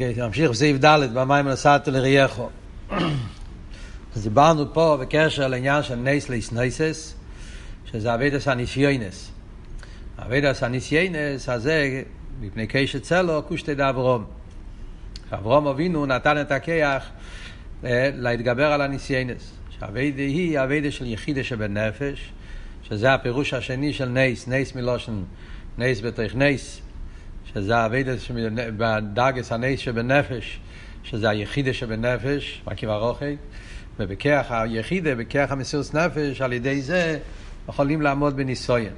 [0.00, 2.48] אוקיי, נמשיך בסעיף ד' במאמר נתת ליריאיך.
[4.16, 7.14] אז דיברנו פה בקשר לעניין של נס להתנוסס,
[7.84, 9.30] שזה עבודת הניסיונות.
[10.18, 12.02] עבודת הניסיונות הזה,
[12.40, 14.24] מפני קושט סלה, קושטי דאברהם.
[15.32, 17.10] אברהם אבינו נתן את הכוח
[17.84, 19.52] אה, להתגבר על הניסיונות.
[19.78, 22.32] שהעבודה היא העבודה של יחידה שבנפש,
[22.82, 25.22] שזה הפירוש השני של נס, נס מלשון,
[25.78, 26.80] נס בתוך נס.
[27.54, 28.12] שזה העבודה
[28.76, 30.60] בדרגת הנס שבנפש,
[31.02, 33.34] שזה היחידה שבנפש, מקיף הרחוק,
[33.98, 37.18] ובכוח היחידה, בכוח המסירות נפש, על ידי זה
[37.68, 38.92] יכולים לעמוד בניסיון.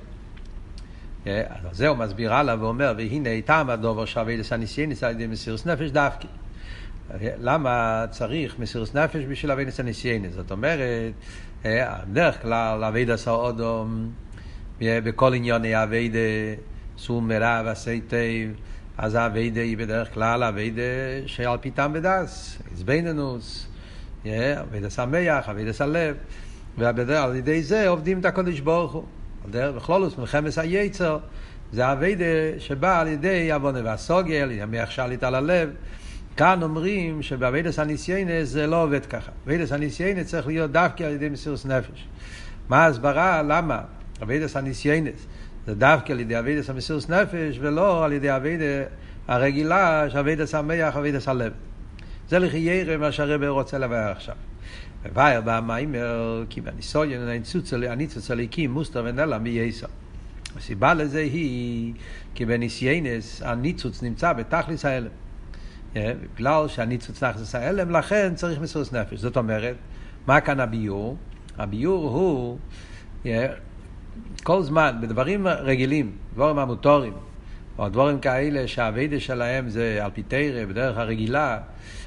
[1.26, 1.32] אז
[1.72, 6.28] זה הוא מסביר הלאה ואומר, והנה טעם הדבר שעבודת הניסיונות על ידי מסירות נפש דווקא.
[7.20, 10.32] למה צריך מסירות נפש בשביל עבודת הניסיונות?
[10.34, 11.12] זאת אומרת,
[11.64, 14.10] בדרך כלל עבודת האדם,
[14.80, 16.18] בכל ענייני עבודה
[17.02, 18.18] סור מרע ועשי טוב,
[18.98, 20.82] אז העבודה היא בדרך כלל העבודה
[21.26, 23.66] שעל פי טעם ודעת, התבוננות,
[24.24, 26.16] עבודת המוח, עבודת הלב,
[26.78, 29.04] ועל ידי זה עובדים את הקודש ברוך הוא.
[29.50, 31.18] בכללות מלחמת היצר,
[31.72, 32.24] זה העבודה
[32.58, 35.70] שבא על ידי הבנה והשכל, המוח שליט על הלב.
[36.36, 39.32] כאן אומרים שבעבודת הניסיונות זה לא עובד ככה.
[39.46, 42.06] עבודת הניסיונות צריך להיות דווקא על ידי מסירות נפש.
[42.68, 43.42] מה ההסברה?
[43.42, 43.80] למה?
[44.22, 45.26] עבודת הניסיונות.
[45.66, 48.64] זה דווקא על ידי עבודת המסירות נפש, ולא על ידי עבודה
[49.28, 51.52] הרגילה, שעבודת המוח, עבודת הלב.
[52.28, 54.34] זה לכאורה מה שהרבי רוצה לבאר עכשיו.
[55.04, 57.20] ומבאר במאמר, כי בניסיון
[57.88, 59.86] הניצוץ אלוקים מוסתר ונעלם יותר.
[60.56, 61.94] הסיבה לזה היא,
[62.34, 65.10] כי בניסיונות הניצוץ נמצא בתכלית ההעלם.
[65.94, 69.18] בגלל שהניצוץ תכלית ההעלם, לכן צריך מסירות נפש.
[69.18, 69.76] זאת אומרת,
[70.26, 71.16] מה כאן הביור?
[71.58, 72.58] הביור הוא
[74.42, 77.12] כל זמן, בדברים רגילים, דברים המוטורים,
[77.78, 81.58] או דברים כאלה שהאביידה שלהם זה על פי תרא, בדרך הרגילה,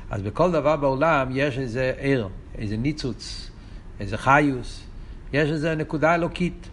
[0.10, 3.52] אז בכל דבר בעולם יש איזה ער, איזה ניצוץ,
[4.00, 4.84] איזה חיוס,
[5.34, 6.68] יש איזה נקודה אלוקית.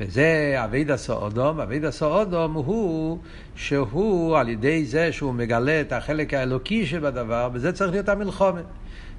[0.00, 3.18] וזה אבידה סאודום, אבידה סאודום הוא
[3.56, 8.64] שהוא על ידי זה שהוא מגלה את החלק האלוקי שבדבר, בזה צריך להיות המלחומת.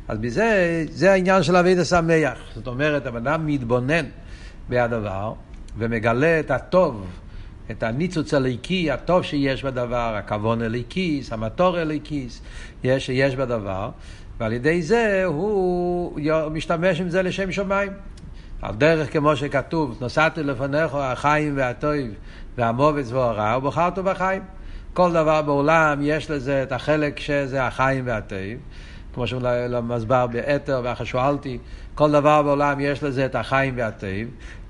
[0.08, 2.38] אז בזה, זה העניין של אבידה שמח.
[2.56, 4.06] זאת אומרת, הבן אדם מתבונן
[4.70, 5.34] בהדבר,
[5.78, 7.06] ומגלה את הטוב,
[7.72, 12.42] את הניצוץ הליקי, הטוב שיש בדבר, הכוון הליקיס, המטור הליקיס,
[12.84, 13.90] יש, שיש בדבר,
[14.40, 16.20] ועל ידי זה הוא
[16.52, 17.92] משתמש עם זה לשם שמיים.
[18.62, 21.94] על דרך כמו שכתוב, נוסעתי לפניך החיים והטוב
[22.58, 24.42] והמובץ והרע, ובחרת בחיים.
[24.94, 28.38] כל דבר בעולם יש לזה את החלק שזה החיים והטוב.
[29.14, 31.58] כמו שמסבר באתר ואחר שואלתי,
[31.96, 34.10] כל דבר בעולם יש לזה את החיים והטוב,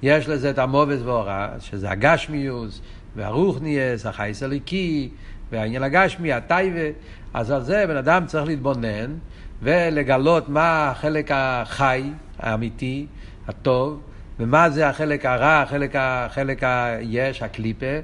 [0.01, 2.81] יש לזה את המובס והורע, שזה הגשמיוס
[3.16, 5.09] והרוחניאס, החייס הליקי,
[5.51, 7.00] והעניין הגשמי, הטייבה,
[7.33, 9.16] אז על זה בן אדם צריך להתבונן
[9.62, 13.06] ולגלות מה החלק החי, האמיתי,
[13.47, 14.01] הטוב,
[14.39, 17.95] ומה זה החלק הרע, החלק, החלק היש, הקליפה,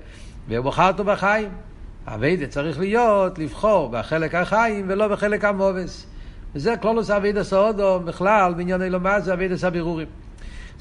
[0.49, 1.49] ובוחר אותו בחיים.
[2.07, 6.08] אביידה צריך להיות, לבחור בחלק החיים ולא בחלק המובס.
[6.55, 10.07] וזה כלולוס אבידס האודו בכלל בעניין אלומה זה אבידס הבירורים.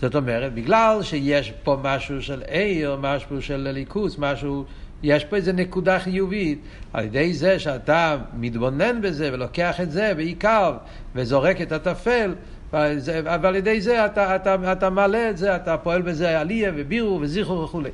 [0.00, 4.64] זאת אומרת, בגלל שיש פה משהו של עיר, משהו של ליכוס, משהו,
[5.02, 6.58] יש פה איזה נקודה חיובית,
[6.92, 10.76] על ידי זה שאתה מתבונן בזה ולוקח את זה בעיקר
[11.14, 12.34] וזורק את הטפל,
[12.72, 17.62] ועל ידי זה אתה, אתה, אתה מעלה את זה, אתה פועל בזה עלייה ובירו וזיכרו
[17.62, 17.90] וכולי.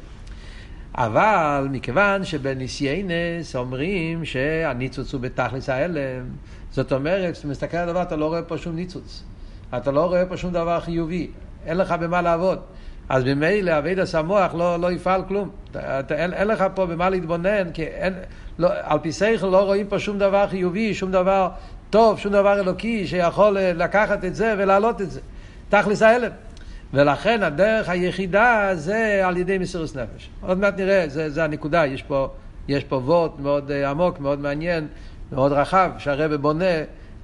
[0.94, 6.24] אבל מכיוון שבניסיינס אומרים שהניצוץ הוא בתכלס ההלם,
[6.70, 9.24] זאת אומרת, כשאתה מסתכל על הדבר אתה לא רואה פה שום ניצוץ.
[9.76, 11.30] אתה לא רואה פה שום דבר חיובי.
[11.66, 12.58] אין לך במה לעבוד.
[13.08, 15.50] אז ממילא אבידס המוח לא, לא יפעל כלום.
[15.70, 18.14] אתה, אתה, אין, אין לך פה במה להתבונן, כי אין,
[18.58, 21.48] לא, על פי שכל לא רואים פה שום דבר חיובי, שום דבר
[21.90, 25.20] טוב, שום דבר אלוקי שיכול לקחת את זה ולהעלות את זה.
[25.68, 26.30] תכלס ההלם.
[26.92, 30.28] ולכן הדרך היחידה זה על ידי מסירות נפש.
[30.40, 32.28] עוד מעט נראה, זה, זה הנקודה, יש פה,
[32.68, 34.86] יש פה וורט מאוד uh, עמוק, מאוד מעניין,
[35.32, 36.64] מאוד רחב, שהרבי בונה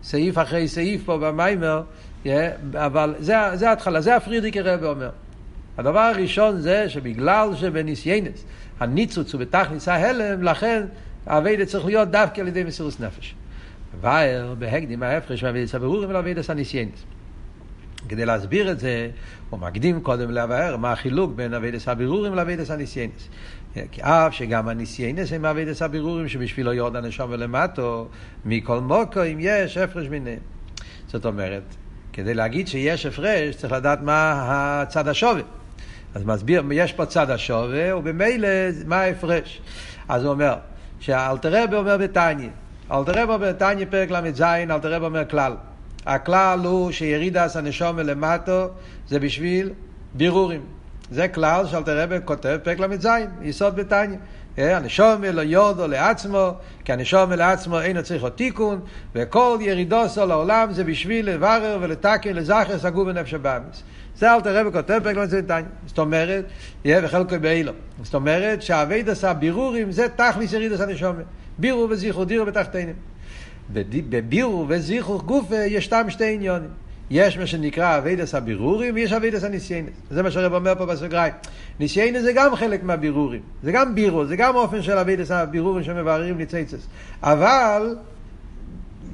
[0.02, 1.82] סעיף אחרי סעיף פה במאמר,
[2.24, 2.28] yeah,
[2.74, 5.10] אבל זה, זה ההתחלה, זה הפרידיקער רבי אומר.
[5.78, 8.44] הדבר הראשון זה שבגלל שבניסיונות
[8.80, 10.82] הניצוץ הוא בתכלית ההעלם, לכן
[11.26, 13.34] העבודה צריך להיות דווקא על ידי מסירות נפש.
[14.00, 17.04] ויבואר בהקדים ההפרש מהעבודת הבירורים ולעבודת הניסיונות.
[18.08, 19.10] כדי להסביר את זה,
[19.50, 23.28] הוא מקדים קודם לבאר מה החילוק בין עבודת הבירורים לעבודת הנסיונות.
[23.90, 28.08] כי אף שגם הנסיונות הם עבודת הבירורים שבשבילה ירידת הנשמה למטה,
[28.44, 30.38] מכל מקום יש הפרש ביניהם.
[31.06, 31.62] זאת אומרת,
[32.12, 34.32] כדי להגיד שיש הפרש, צריך לדעת מה
[34.82, 35.42] הצד השווה.
[36.14, 38.48] אז מסביר, יש פה צד השווה, ובמילא
[38.86, 39.60] מה ההפרש.
[40.08, 40.54] אז הוא אומר,
[41.00, 42.48] שאלטער רבי אומר בתניא,
[42.92, 45.52] אלטער רבי אומר, תניא פרק ל"ז, אלטער רבי אומר כלל.
[46.06, 48.68] הכלל הוא שירידס הנשומה למטו
[49.08, 49.70] זה בשביל
[50.14, 50.60] בירורים.
[51.10, 53.08] זה כלל שאלתר רב כותב פרק ל"ז,
[53.42, 54.18] יסוד בתניא.
[54.56, 56.50] הנשומה לא יודו לעצמו,
[56.84, 58.80] כי הנשומה לעצמו אינו צריך עוד תיקון,
[59.14, 63.82] וכל ירידוסו לעולם זה בשביל לברר ולתקן לזכר סגור בנפש הבאמיס.
[64.16, 65.64] זה אל תראה וכותב פרק ל"ז תניא.
[65.86, 66.44] זאת אומרת,
[66.84, 67.72] יהיה וחלקו באילו.
[68.02, 71.22] זאת אומרת שהאביידס הבירורים זה תכליס ירידס הנשומה.
[71.58, 72.94] בירור וזיכוך, דירה בתחתונים.
[73.72, 76.70] בבירור וזיכוך גופה יש סתם שתי עניינים.
[77.10, 79.90] יש מה שנקרא עבודת הבירורים ויש עבודת הנסיונות.
[80.10, 81.34] זה מה שהרבי אומר פה בסוגריים.
[81.80, 83.40] נסיונות זה גם חלק מהבירורים.
[83.62, 86.86] זה גם בירור, זה גם אופן של עבודת הבירורים שמבררים ניצוצות.
[87.22, 87.96] אבל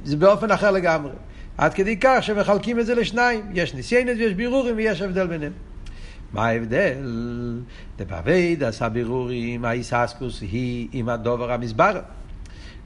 [0.03, 1.11] זה באופן אחר לגמרי.
[1.57, 3.41] עד כדי כך שמחלקים את זה לשניים.
[3.53, 5.53] יש נסיונות ויש בירורים ויש הבדל ביניהם.
[6.33, 6.93] מה ההבדל?
[7.97, 11.99] דבעבודת הבירורים, ההתעסקות היא עם הדבר המתברר.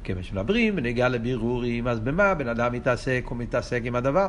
[0.04, 3.24] כיוון שמדברים בנגיעה לבירורים, אז במה בן אדם מתעסק?
[3.30, 4.28] הוא מתעסק עם הדבר.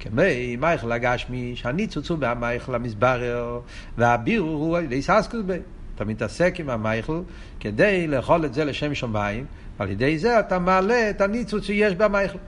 [0.00, 3.60] כמו מאכל הגשמי, שהניצוץ הוא במאכל המתברר,
[3.98, 5.58] והבירור הוא על ידי התעסקות בו.
[5.94, 7.20] אתה מתעסק עם המאכל
[7.60, 9.46] כדי לאכול את זה לשם שמיים,
[9.78, 12.38] ועל ידי זה אתה מעלה את הניצוץ שיש במאכל.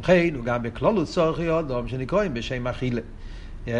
[0.00, 3.00] לכן הוא גם בכללות צורכי אדם שנקראים בשם אכילה.
[3.66, 3.70] Yeah.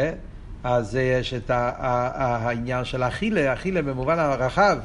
[0.65, 4.79] אז יש את העניין של אכילה, אכילה במובן הרחב,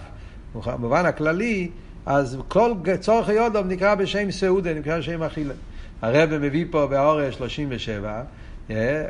[0.66, 1.70] במובן הכללי,
[2.06, 5.54] אז כל צורך יודום נקרא בשם סעודה, נקרא בשם אכילה.
[6.02, 8.24] הרב מביא פה באורש 37,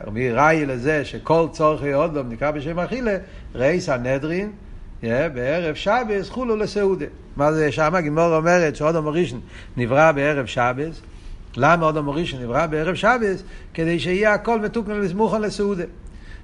[0.08, 3.18] רבי ראי לזה שכל צורך יודום נקרא בשם אכילה,
[3.56, 4.52] ראי סנהדרין,
[5.04, 7.06] בערב שבס חולו לסעודה.
[7.36, 7.96] מה זה שם?
[7.96, 9.40] הגימור אומרת שאודום ראשון
[9.78, 11.02] נברא בערב שבס.
[11.58, 13.44] למה אודום ראשון נברא בערב שבס?
[13.74, 15.84] כדי שיהיה הכל מתוקן לסמוכן לסעודה.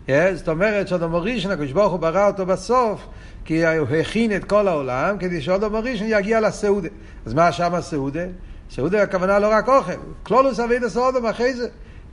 [0.07, 3.07] זאת אומרת שאודום ראשון, הקדוש ברוך הוא ברא אותו בסוף,
[3.45, 6.89] כי הוא הכין את כל העולם כדי שאודום ראשון יגיע לסעודה.
[7.25, 8.25] אז מה שם הסעודה?
[8.71, 9.91] סעודה הכוונה לא רק אוכל,
[10.23, 11.67] כלולוס אביד הסעודום אחרי זה.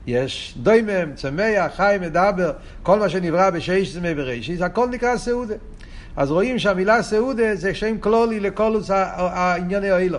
[0.07, 2.53] יש דוימם, צמח, חי, מדבר,
[2.83, 5.55] כל מה שנברא בשש זמי בראשיס, הכל נקרא סעודה.
[6.17, 10.19] אז רואים שהמילה סעודה זה שם כלולי לכלוס הענייני האילו.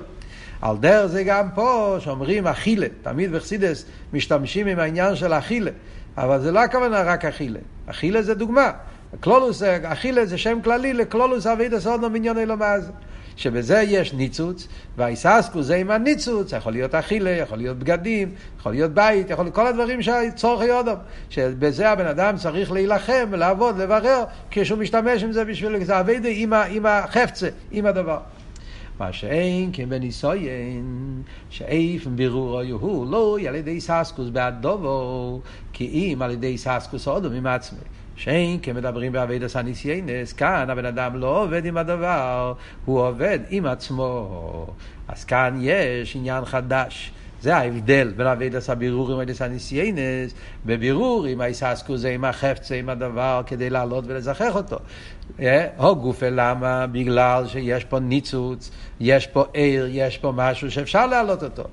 [0.61, 5.71] על דרך זה גם פה שאומרים אכילה, תמיד בחסידס משתמשים עם העניין של אכילה,
[6.19, 8.71] אבל זה לא הכוונה רק אכילה, אכילה זה דוגמה.
[9.19, 12.91] קלולוס, אכילה זה שם כללי לקלולוס אבידס אודנו בניון אלומז.
[13.35, 14.67] שבזה יש ניצוץ,
[14.97, 19.55] והאיססקו זה עם הניצוץ, יכול להיות אכילה, יכול להיות בגדים, יכול להיות בית, יכול להיות
[19.55, 20.95] כל הדברים שהצורך יודום,
[21.29, 26.29] שבזה הבן אדם צריך להילחם, לעבוד, לברר, כשהוא משתמש עם זה בשביל זה אבידה
[26.69, 28.19] עם החפצה, עם הדבר.
[28.99, 35.41] מה שאין כן בניסויין, שאיפן בירור הוא לא על ידי איססקוס בעד דובו,
[35.73, 37.79] כי אם על ידי איססקוס אודום עם עצמי.
[38.15, 42.53] שאין כמדברים בעבידת הניסיינס, כאן הבן אדם לא עובד עם הדבר,
[42.85, 44.67] הוא עובד עם עצמו.
[45.07, 47.11] אז כאן יש עניין חדש.
[47.41, 50.33] זה ההבדל בין אבידס הבירור עם אבידס הניסיינס,
[50.65, 54.77] בבירור עם האיססקו זה עם החפצה, עם הדבר, כדי לעלות ולזכח אותו.
[55.41, 56.87] אה, הו גופה למה?
[56.87, 61.63] בגלל שיש פה ניצוץ, יש פה עיר, יש פה משהו שאפשר להעלות אותו.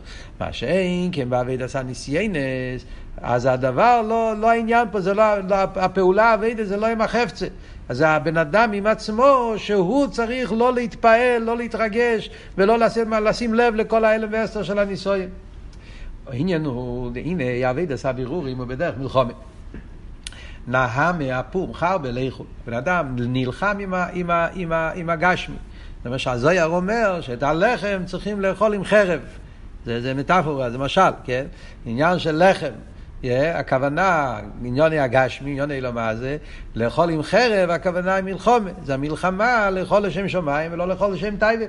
[0.40, 2.84] מה שאין, כן באבידס הניסיינס,
[3.16, 7.46] אז הדבר, לא, לא העניין פה, זה לא, לא הפעולה האבידס זה לא עם החפצה.
[7.88, 13.74] אז הבן אדם עם עצמו, שהוא צריך לא להתפעל, לא להתרגש, ולא לשים, לשים לב
[13.74, 15.28] לכל האלם ועשר של הניסויים.
[16.26, 19.34] העניין הוא, הנה, יעבד עשה בירורים בדרך מלחומת.
[20.66, 22.46] נהה מהפום, חר בליכות.
[22.66, 25.56] בן אדם נלחם עם, ה, עם, ה, עם, ה, עם הגשמי.
[26.04, 29.20] זה מה שהזויר אומר, שאת הלחם צריכים לאכול עם חרב.
[29.84, 31.46] זה, זה מטאפורה, זה משל, כן?
[31.86, 32.72] עניין של לחם.
[33.22, 36.36] Yeah, הכוונה, עניוני הגשמי, עניוני לא מה זה,
[36.74, 38.70] לאכול עם חרב, הכוונה היא מלחומה.
[38.84, 41.64] זה המלחמה לאכול לשם שמיים ולא לאכול לשם טייבה.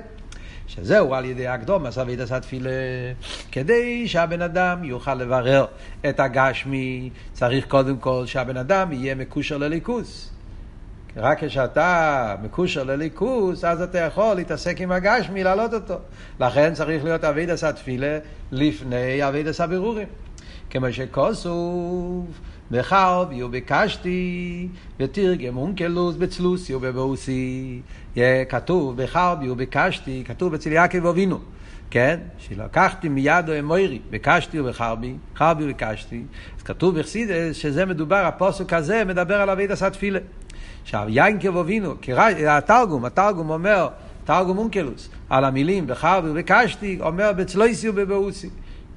[0.68, 2.70] שזהו על ידי הקדום, עשה וידס התפילה,
[3.52, 5.66] כדי שהבן אדם יוכל לברר
[6.08, 10.30] את הגשמי, צריך קודם כל שהבן אדם יהיה מקושר לליכוס.
[11.16, 15.94] רק כשאתה מקושר לליכוס, אז אתה יכול להתעסק עם הגשמי, להעלות אותו.
[16.40, 18.18] לכן צריך להיות אבידס התפילה
[18.52, 20.08] לפני אבידס הבירורים.
[20.70, 22.26] כמו שכוסוף,
[22.70, 24.68] בחרבי וביקשתי,
[25.00, 27.80] ותרגם אונקלוס בצלוסי ובבוסי.
[28.48, 31.38] כתוב בחרבי וביקשתי, כתוב אצל יעקב אבינו.
[31.90, 32.20] כן?
[32.38, 36.22] שלקחתי מיד אמוירי, ביקשתי ובחרבי, חרבי וביקשתי.
[36.56, 40.18] אז כתוב בחסידס שזה מדובר, הפוסק הזה מדבר על אבידס התפילה.
[40.82, 41.94] עכשיו, יינקב אבינו,
[42.48, 43.88] התרגום, התרגום אומר,
[44.24, 48.48] תרגום אונקלוס, על המילים בחרבי וביקשתי, אומר בצלויסי ובבאוסי.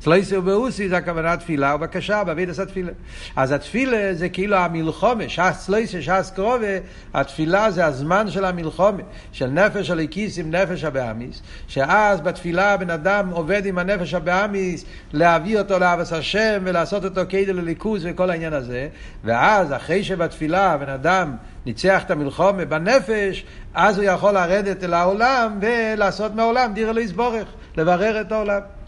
[0.01, 2.91] צלויסי ובאוסי זה הכוונה תפילה ובקשה, בעבידת התפילה.
[3.35, 6.77] אז התפילה זה כאילו המלחומה, ש"ס צלויסי, ש"ס קרובה,
[7.13, 13.29] התפילה זה הזמן של המלחומה, של נפש הליקיס עם נפש הבאמיס, שאז בתפילה בן אדם
[13.29, 18.87] עובד עם הנפש הבאמיס להביא אותו לאבס השם ולעשות אותו כאילו לליכוז וכל העניין הזה,
[19.23, 25.59] ואז אחרי שבתפילה בן אדם ניצח את המלחומה בנפש, אז הוא יכול לרדת אל העולם
[25.61, 28.80] ולעשות מהעולם דיר אלוהיס בורך, לברר את העולם.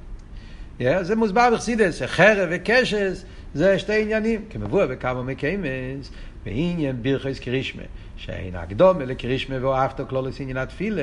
[1.01, 6.11] זה מוסבר בחסידס, שחרב וקשס זה שתי עניינים, כמבואר בכמה מקיימס,
[6.45, 7.83] בעניין בירכס קרישמה,
[8.17, 11.01] שאין הקדומה לקרישמה ואוהבתו כלולוס עניין התפילה,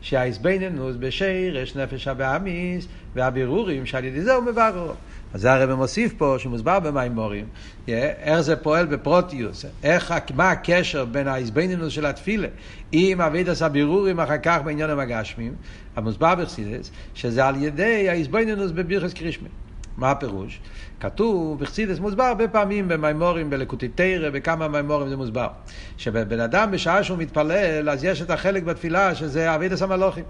[0.00, 4.92] שהאיזבנינוס בשרש נפש הבאמיס, והבירורים שעל ידי זה הוא מברר.
[5.36, 7.46] אז זה הרב מוסיף פה, שמוסבר במימורים,
[7.88, 12.48] איך זה פועל בפרוטיוס, איך, מה הקשר בין האיזבנינוס של התפילה
[12.92, 15.54] עם אבידס הבירורים אחר כך בעניין הגשמים,
[15.96, 19.48] המוסבר בחסידס, שזה על ידי האיזבנינוס בבירכס קרישמה.
[19.96, 20.60] מה הפירוש?
[21.00, 25.48] כתוב בחסידס מוסבר הרבה פעמים במימורים, בלקוטי תרא, בכמה מימורים זה מוסבר.
[25.96, 30.24] שבן אדם בשעה שהוא מתפלל, אז יש את החלק בתפילה שזה אבידס המלוכים.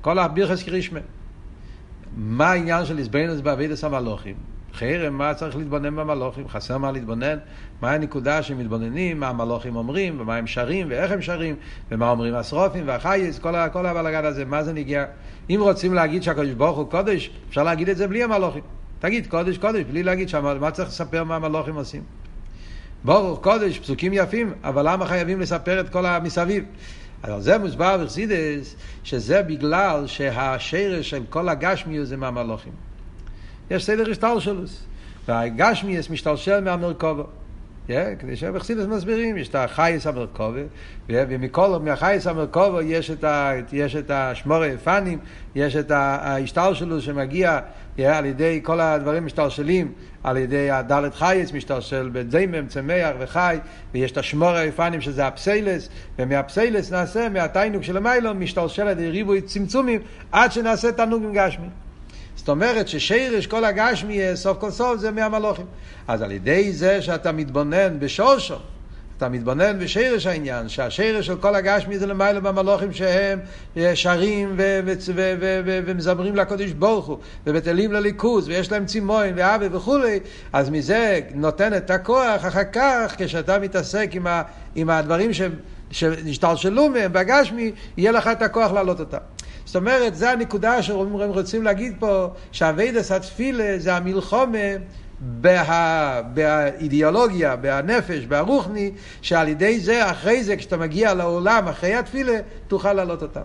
[0.00, 1.00] כל הבירכס קרישמה.
[2.16, 4.34] מה העניין של איזבנינוס באבידס המלוכים?
[4.74, 6.48] חרם, מה צריך להתבונן במלוכים?
[6.48, 7.38] חסר מה להתבונן?
[7.82, 11.56] מה הנקודה שמתבוננים, מה המלוכים אומרים, ומה הם שרים, ואיך הם שרים,
[11.90, 15.04] ומה אומרים השרופים והחייס, כל, כל הבלגן הזה, מה זה נגיע?
[15.50, 18.62] אם רוצים להגיד שהקדוש ברוך הוא קודש, אפשר להגיד את זה בלי המלוכים.
[18.98, 22.02] תגיד קודש, קודש, בלי להגיד שמה, מה צריך לספר מה המלוכים עושים?
[23.04, 26.64] ברוך קודש, פסוקים יפים, אבל למה חייבים לספר את כל המסביב?
[27.34, 32.72] אז זה מוסבר בחסידס, שזה בגלל שהשרש של כל הגשמיות זה מהמלוכים.
[33.70, 34.86] יש סדר השתלשלוס.
[35.28, 37.24] והגשמיאס משתלשל מהמרכובו.
[37.88, 40.60] Yeah, כדי שבחסידס מסבירים, יש את החייס המרכובה,
[41.08, 45.18] ומכל, מהחייס המרכובה יש את, ה, יש את השמורי פנים,
[45.54, 47.58] יש את ההשתלשלות שמגיע
[47.96, 49.92] yeah, על ידי כל הדברים משתלשלים,
[50.26, 53.58] על ידי הדלת חייס משתלשל בזימם, צמח וחי,
[53.94, 59.40] ויש את השמורי פנים שזה הפסיילס, ומהפסיילס נעשה, מהתיינוק של המיילון, משתלשל על ידי ריבוי
[59.40, 60.00] צמצומים,
[60.32, 61.66] עד שנעשה תענוג עם גשמי.
[62.36, 65.66] זאת אומרת ששירש כל הגשמי סוף כל סוף זה מהמלוכים.
[66.08, 68.56] אז על ידי זה שאתה מתבונן בשורשו,
[69.16, 73.38] אתה מתבונן בשירש העניין, שהשירש של כל הגשמי זה למעלה במלוכים שהם
[73.94, 74.56] שרים
[75.64, 80.20] ומזמרים לקודש ברוך הוא, ובטלים לליכוז, ויש להם צימון ואבי וכולי,
[80.52, 84.42] אז מזה נותן את הכוח אחר כך, כשאתה מתעסק עם, ה,
[84.74, 85.30] עם הדברים
[85.90, 89.18] שהשתלשלו מהם בגשמי, יהיה לך את הכוח להעלות אותם.
[89.64, 94.58] זאת אומרת, זו הנקודה שהם רוצים להגיד פה, שאביידס התפילה זה המלחומה
[95.20, 98.90] בה, באידיאולוגיה, בנפש, ברוחני,
[99.22, 103.40] שעל ידי זה, אחרי זה, כשאתה מגיע לעולם, אחרי התפילה, תוכל להעלות אותם.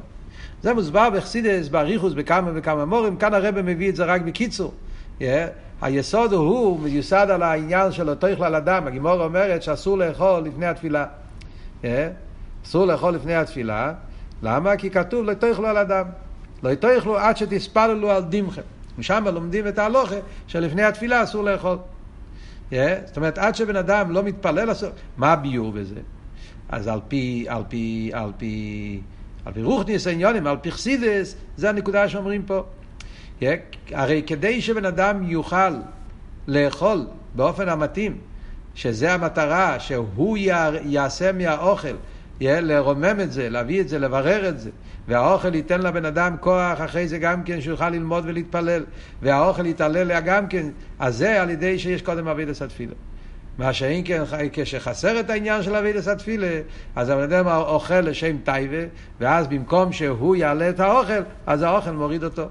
[0.64, 4.74] זה מוסבר בחסידס, באריכוס, בכמה וכמה מורים, כאן הרב מביא את זה רק בקיצור.
[5.20, 5.24] Yeah.
[5.82, 8.88] היסוד הוא מיוסד על העניין של אותו יכלל אדם.
[8.88, 11.06] הגימור אומרת שאסור לאכול לפני התפילה.
[11.82, 11.86] Yeah.
[12.66, 13.94] אסור לאכול לפני התפילה.
[14.44, 14.78] למה?
[14.78, 16.06] כי כתוב לא תאכלו על אדם.
[16.64, 18.62] לא תאכלו עד שתספללו על דמכם.
[18.98, 20.16] משם לומדים את ההלוכה
[20.48, 21.78] שלפני התפילה אסור לאכול.
[22.72, 22.74] Yeah,
[23.06, 24.90] זאת אומרת, עד שבן אדם לא מתפלל אסור...
[25.18, 25.96] מה הביור בזה?
[26.70, 29.00] אז על פי, על פי, על פי,
[29.46, 32.64] על פי רוחניס העניונים, על פי חסידס, זה הנקודה שאומרים פה.
[33.40, 33.44] Yeah,
[33.92, 35.74] הרי כדי שבן אדם יוכל
[36.48, 38.18] לאכול באופן המתאים,
[38.76, 40.38] שזה המטרה, שהוא
[40.86, 41.96] יעשה מהאוכל
[42.42, 44.70] לרומם את זה, להביא את זה, לברר את זה.
[45.08, 48.84] והאוכל ייתן לבן אדם כוח אחרי זה גם כן שיוכל ללמוד ולהתפלל.
[49.22, 50.68] והאוכל יתעלל לה גם כן,
[51.00, 52.94] אז זה על ידי שיש קודם אבידס התפילה.
[53.58, 56.62] מה שאם כן, כשחסר את העניין של אבידס התפילה,
[56.96, 58.84] אז הבן אדם אוכל לשם טייבה,
[59.20, 62.46] ואז במקום שהוא יעלה את האוכל, אז האוכל מוריד אותו.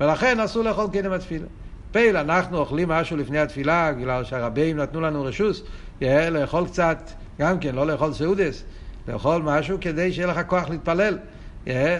[0.00, 1.46] ולכן אסור לאכול קדם התפילה.
[1.92, 5.62] פייל, אנחנו אוכלים משהו לפני התפילה, בגלל שהרבים נתנו לנו רשוס,
[6.00, 8.64] לאכול קצת, גם כן, לא לאכול סעודס.
[9.08, 11.18] לאכול משהו כדי שיהיה לך כוח להתפלל.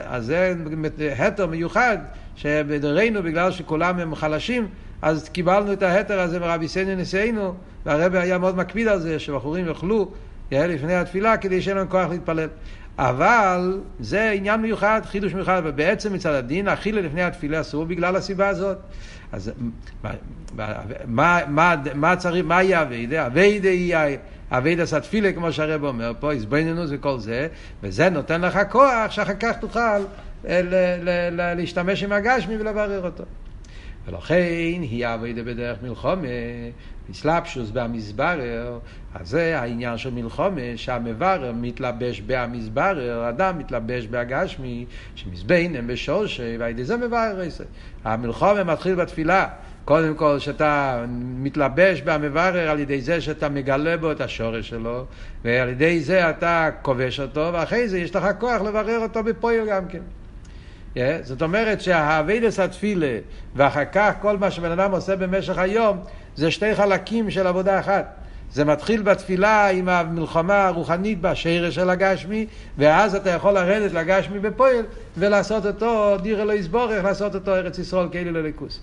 [0.06, 0.54] אז זה
[1.18, 1.98] התר מיוחד,
[2.36, 4.68] שבדורנו, בגלל שכולם הם חלשים,
[5.02, 7.54] אז קיבלנו את ההתר הזה מרבי סני נשיאנו,
[7.86, 10.10] והרבי היה מאוד מקפיד על זה, שבחורים יאכלו
[10.52, 12.48] לפני התפילה כדי שיהיה להם כוח להתפלל.
[12.98, 18.48] אבל זה עניין מיוחד, חידוש מיוחד, ובעצם מצד הדין, אכילה לפני התפילה אסור בגלל הסיבה
[18.48, 18.76] הזאת.
[19.32, 19.52] אז
[20.02, 20.10] מה,
[21.06, 23.26] מה, מה, מה צריך, מה יהיה אביידה?
[23.26, 24.16] אביידה יהיה
[24.50, 27.48] אביידה סתפילה, כמו שהרב אומר פה, הזבנינוס וכל זה,
[27.82, 29.80] וזה נותן לך כוח שאחר כך תוכל
[30.48, 30.60] אה,
[31.54, 33.24] להשתמש עם הגשמי ולברר אותו.
[34.06, 36.28] ולכן היא עבודה בדרך מלחומה,
[37.08, 38.78] מסלבשוס במזברר,
[39.14, 46.84] אז זה העניין של מלחומה, שהמברר מתלבש במזברר, אדם מתלבש בהגשמי, שמזבנם בשורשי, ועל ידי
[46.84, 47.40] זה מברר.
[48.04, 49.48] המלחומה מתחיל בתפילה.
[49.88, 55.04] קודם כל שאתה מתלבש במברר על ידי זה שאתה מגלה בו את השורש שלו,
[55.44, 59.88] ועל ידי זה אתה כובש אותו, ואחרי זה יש לך כוח לברר אותו בפועל גם
[59.88, 60.00] כן.
[60.94, 63.18] Yeah, זאת אומרת שהאביידס התפילה
[63.56, 65.98] ואחר כך כל מה שבן אדם עושה במשך היום
[66.36, 68.14] זה שתי חלקים של עבודה אחת.
[68.52, 72.46] זה מתחיל בתפילה עם המלחמה הרוחנית בשרש של הגשמי,
[72.78, 74.84] ואז אתה יכול לרדת לגשמי בפועל
[75.16, 78.80] ולעשות אותו, דיר אלוהי סבורך, לעשות אותו ארץ ישראל כאילו לליכוס.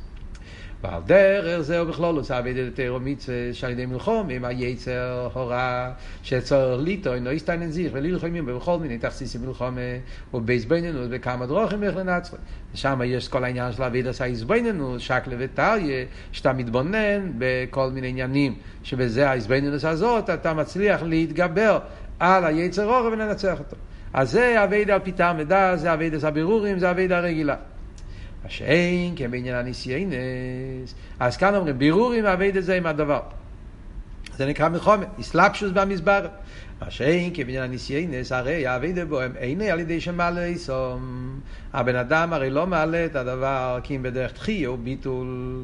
[0.91, 5.91] ועל דרך זהו בכלול עושה עבד את תירו מצווה שעל ידי מלחום עם היצר הורה
[6.23, 9.77] שצורך ליטו אינו הסתיינן זיך ולילחומים בכל מיני תכסיסים מלחום
[10.33, 12.37] ובייסבננו בכמה דרוכים איך לנצחו.
[12.73, 18.55] ושם יש כל העניין של עבד עשה איסבננו שקלה וטליה שאתה מתבונן בכל מיני עניינים
[18.83, 21.79] שבזה האיסבננו הזאת אתה מצליח להתגבר
[22.19, 23.75] על היצר הורה ולנצח אותו.
[24.13, 27.55] אז זה עבד על פיתה מדע זה עבד עשה בירורים זה עבד הרגילה
[28.45, 33.19] מה שאין כן בעניין הניסיינס, אז כאן אומרים בירורים עבד את זה עם הדבר.
[34.37, 36.27] זה נקרא מלחומת, אסלאפשוס במזבר.
[36.81, 41.39] מה שאין כן בעניין הניסיינס, הרי העבד בו הם איני על ידי שמעלה איסום.
[41.73, 45.63] הבן אדם הרי לא מעלה את הדבר כי אם בדרך תחייה הוא ביטול.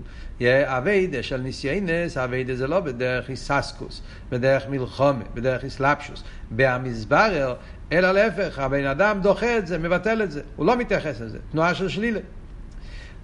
[0.66, 6.24] עבד של ניסיינס, עבד זה לא בדרך איססקוס, בדרך מלחומת, בדרך אסלאפשוס.
[6.52, 7.56] במזברר,
[7.92, 11.76] אלא להפך, הבן אדם דוחה את זה, מבטל את זה, הוא לא מתייחס לזה, תנועה
[11.76, 12.20] של שלילה.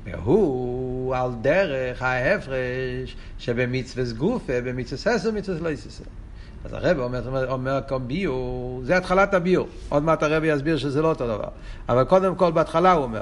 [0.08, 6.04] והוא על דרך ההפרש שבמצווה גופה, במצווה ססר, מצווה לא יססר.
[6.66, 9.68] אז הרב אומר, אומר, אומר ביור, זה התחלת הביור.
[9.90, 11.48] עוד מעט הרב יסביר שזה לא אותו דבר.
[11.90, 13.22] אבל קודם כל בהתחלה הוא אומר.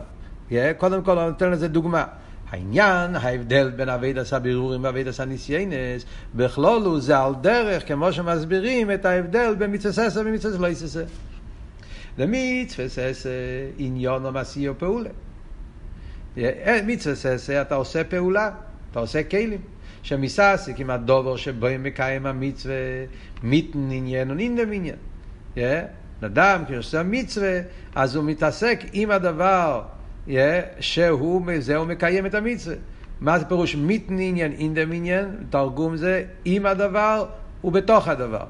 [0.77, 2.05] קודם כל הוא נותן לזה דוגמה.
[2.49, 8.91] העניין, ההבדל בין אבייד עשה בירורים ואבייד עשה ניסיינס, בכלולו זה על דרך, כמו שמסבירים
[8.91, 11.03] את ההבדל בין מצווה ססר ומצווה לא יססר.
[12.17, 13.29] למצווה ססר
[13.77, 15.09] עניון או מעשי פעולה.
[16.85, 18.51] מצווה ססה, אתה עושה פעולה,
[18.91, 19.61] אתה עושה כלים.
[20.05, 22.75] שמסעסיק עם הדובר שבו מקיים המצווה,
[23.43, 24.95] מיתן עניין ונינדם עניין.
[26.25, 27.59] אדם כשעושה מצווה,
[27.95, 29.81] אז הוא מתעסק עם הדבר
[30.27, 30.31] yeah,
[30.79, 32.75] שהוא, זה הוא מקיים את המצווה.
[33.21, 35.35] מה זה פירוש מיתן עניין, אינדם עניין?
[35.49, 37.25] תרגום זה עם הדבר
[37.63, 38.45] ובתוך הדבר.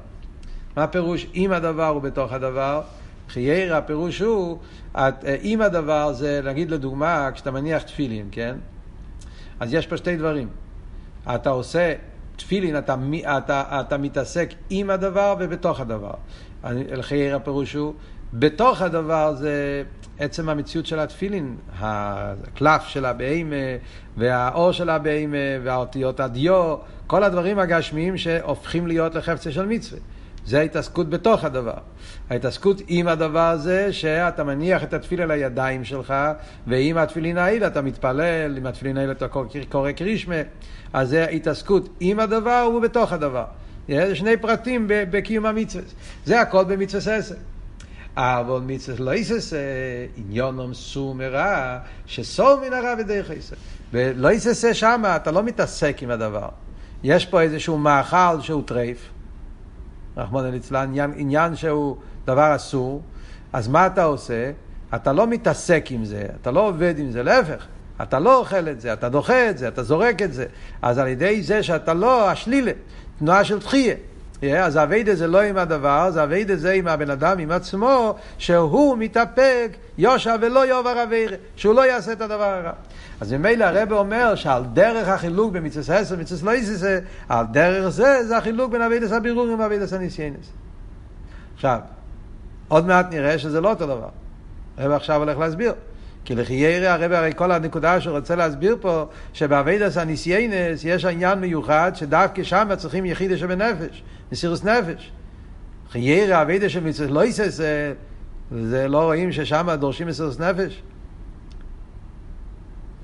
[0.76, 2.82] מה הפירוש עם הדבר ובתוך הדבר?
[3.28, 4.58] חיירה הפירוש הוא,
[5.42, 8.56] אם הדבר זה, נגיד לדוגמה, כשאתה מניח תפילין, כן?
[9.60, 10.48] אז יש פה שתי דברים.
[11.34, 11.94] אתה עושה
[12.36, 12.96] תפילין, אתה,
[13.38, 16.14] אתה, אתה מתעסק עם הדבר ובתוך הדבר.
[17.00, 17.94] חיירה הפירוש הוא,
[18.32, 19.82] בתוך הדבר זה
[20.18, 23.56] עצם המציאות של התפילין, הקלף של הבהמה
[24.16, 30.00] והאור של הבהמה והאותיות הדיו, כל הדברים הגשמיים שהופכים להיות לחפצה של מצווה.
[30.46, 31.76] זה ההתעסקות בתוך הדבר.
[32.30, 36.14] ההתעסקות עם הדבר הזה, שאתה מניח את התפילה לידיים שלך,
[36.66, 39.26] ועם התפילין האלה אתה מתפלל, עם התפילין האלה אתה
[39.68, 40.34] קורא קרישמה,
[40.92, 43.44] אז זה התעסקות עם הדבר ובתוך הדבר.
[43.88, 45.84] זה שני פרטים בקיום המצווה.
[46.24, 47.34] זה הכל במצווה ססה.
[48.16, 49.56] אבל מצווה לא יססה,
[50.16, 53.56] עניונם סור מרע, שסור מן הרע בדרך יססה.
[53.92, 56.48] ולא יססה שמה, אתה לא מתעסק עם הדבר.
[57.02, 59.10] יש פה איזשהו מאכל שהוא טרייף.
[60.16, 63.02] רחמנא ליצלן, עניין, עניין שהוא דבר אסור,
[63.52, 64.50] אז מה אתה עושה?
[64.94, 67.66] אתה לא מתעסק עם זה, אתה לא עובד עם זה, להפך.
[68.02, 70.46] אתה לא אוכל את זה, אתה דוחה את זה, אתה זורק את זה.
[70.82, 72.72] אז על ידי זה שאתה לא, השלילה,
[73.18, 73.94] תנועה של תחייה.
[74.42, 78.14] Yeah, אז אביידה זה לא עם הדבר, זה אביידה זה עם הבן אדם, עם עצמו,
[78.38, 82.72] שהוא מתאפק, יושע ולא יאבר אביירה, שהוא לא יעשה את הדבר הרע.
[83.20, 86.98] אז ממילא הרב אומר שעל דרך החילוק במצווה עשר ומצווה לא יססה,
[87.28, 90.52] על דרך זה, זה החילוק בין אבידס הבירורים ואבידס הניסיינס.
[91.54, 91.78] עכשיו,
[92.68, 94.08] עוד מעט נראה שזה לא אותו דבר.
[94.78, 95.72] הרב עכשיו הולך להסביר.
[96.24, 101.38] כי לכי ירא הרב הרי כל הנקודה שהוא רוצה להסביר פה, שבעבודת הנסיונות יש עניין
[101.38, 104.02] מיוחד שדווקא שם צריכים יחידה שבנפש,
[104.32, 105.12] מסירות נפש.
[105.90, 107.92] לכאורה עבודה של מצוות לא תעשה,
[108.62, 110.82] זה לא רואים ששם דורשים מסירות נפש?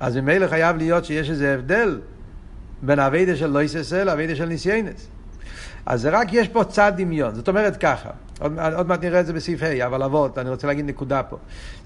[0.03, 1.99] אז ממילא חייב להיות שיש איזה הבדל
[2.81, 3.61] בין עבודה של לא
[4.03, 5.07] לעבודה של נסיונות.
[5.85, 7.35] אז זה רק יש פה צד דמיון.
[7.35, 10.67] זאת אומרת ככה, עוד, עוד מעט נראה את זה בסעיף ה', אבל אבות, אני רוצה
[10.67, 11.37] להגיד נקודה פה.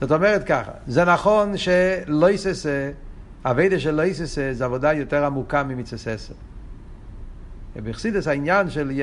[0.02, 2.28] זאת אומרת ככה, זה נכון שלא
[3.46, 4.04] אביידה של לא
[4.52, 6.34] זה עבודה יותר עמוקה ממצססה.
[7.84, 9.02] בחסידס העניין של,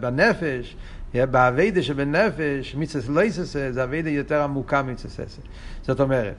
[0.00, 0.76] בנפש,
[1.14, 3.22] באביידה שבנפש, מצס לא
[3.70, 5.40] זה אביידה יותר עמוקה ממצססה.
[5.82, 6.34] זאת אומרת,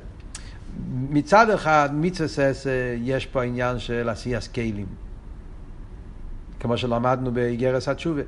[1.10, 2.52] מצד אחד, מצווה
[3.02, 4.86] יש פה עניין של עשיית כלים.
[6.60, 8.22] כמו שלמדנו באיגרס התשובה.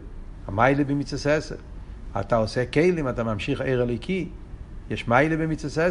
[0.47, 1.37] המיילה במצווה
[2.19, 4.29] אתה עושה כלים, אתה ממשיך עיר הליקי.
[4.89, 5.87] יש מיילה במצווה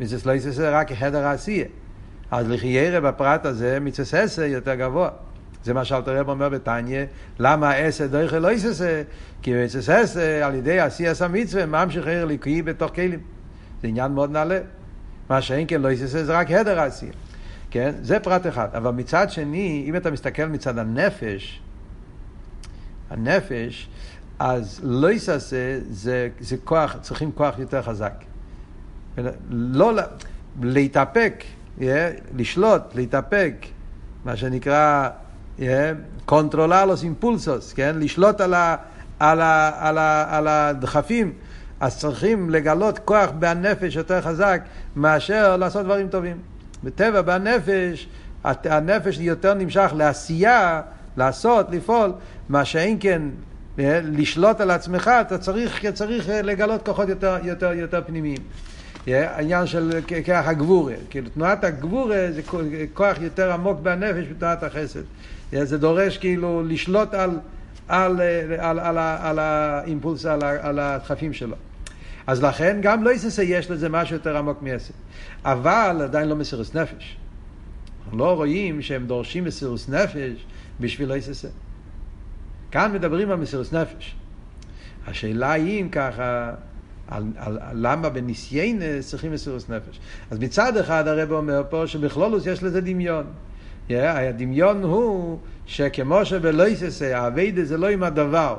[0.00, 1.64] מצווה לא זה רק חדר העשייה.
[2.30, 5.10] אז לחיירה בפרט הזה, מצווה יותר גבוה.
[5.64, 7.04] זה מה שאלתר רב אומר בתניא,
[7.38, 9.02] למה עשר דרך לא יססה?
[9.42, 10.02] כי מצווה
[10.46, 13.20] על ידי עשיית המצווה ממשיך עיר הליקי בתוך כלים.
[13.82, 14.58] זה עניין מאוד נעלה.
[15.30, 17.12] מה שאין כן לא יססה זה רק הדר העשייה.
[17.70, 17.94] כן?
[18.02, 18.68] זה פרט אחד.
[18.74, 21.60] אבל מצד שני, אם אתה מסתכל מצד הנפש,
[23.10, 23.88] הנפש,
[24.38, 28.12] אז לא תעשה זה, זה כוח, צריכים כוח יותר חזק.
[29.50, 29.92] לא
[30.62, 31.44] להתאפק,
[31.78, 31.82] yeah,
[32.36, 33.66] לשלוט, להתאפק,
[34.24, 35.08] מה שנקרא
[36.24, 37.96] control de los impulsos, כן?
[37.98, 38.76] לשלוט על, ה,
[39.18, 41.32] על, ה, על, ה, על הדחפים.
[41.80, 44.60] אז צריכים לגלות כוח בנפש יותר חזק
[44.96, 46.36] מאשר לעשות דברים טובים.
[46.84, 48.08] בטבע, בנפש,
[48.44, 50.82] הנפש יותר נמשך לעשייה,
[51.16, 52.12] לעשות, לפעול,
[52.48, 53.22] מה שאין כן
[53.78, 58.38] אה, לשלוט על עצמך, אתה צריך, צריך לגלות כוחות יותר, יותר, יותר פנימיים.
[59.08, 62.42] אה, העניין של כוח הגבורה, כאילו תנועת הגבורה זה
[62.94, 65.00] כוח יותר עמוק בנפש בתנועת החסד.
[65.54, 67.30] אה, זה דורש כאילו לשלוט על,
[67.88, 68.20] על,
[68.58, 71.56] על, על, על, על האימפולס, על, על הדחפים שלו.
[72.28, 74.94] אז לכן גם לא יססה יש לזה משהו יותר עמוק מעשר.
[75.44, 77.16] אבל עדיין לא מסירוס נפש.
[78.12, 80.46] לא רואים שהם דורשים מסירוס נפש
[80.80, 81.48] בשביל לא יססה.
[82.70, 84.14] כאן מדברים על מסירוס נפש.
[85.06, 86.54] השאלה היא אם ככה,
[87.08, 90.00] על, על, על למה בניסיינס צריכים מסירוס נפש.
[90.30, 93.26] אז מצד אחד הרב אומר פה שבכלולוס יש לזה דמיון.
[93.88, 98.56] Yeah, הדמיון הוא שכמו שבלא יססה, האביידה זה לא עם הדבר.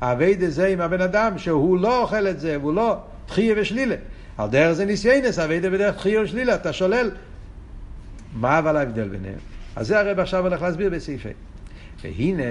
[0.00, 3.96] האביידה זה עם הבן אדם שהוא לא אוכל את זה, והוא לא דחייה ושלילה.
[4.38, 7.10] על דרך זה נסיונות, עבודה בדרך דחייה ושלילה, אתה שולל.
[8.34, 9.38] מה אבל ההבדל ביניהם?
[9.76, 11.28] אז זה הרבי עכשיו הולך להסביר בסעיף ה'.
[12.02, 12.42] והנה,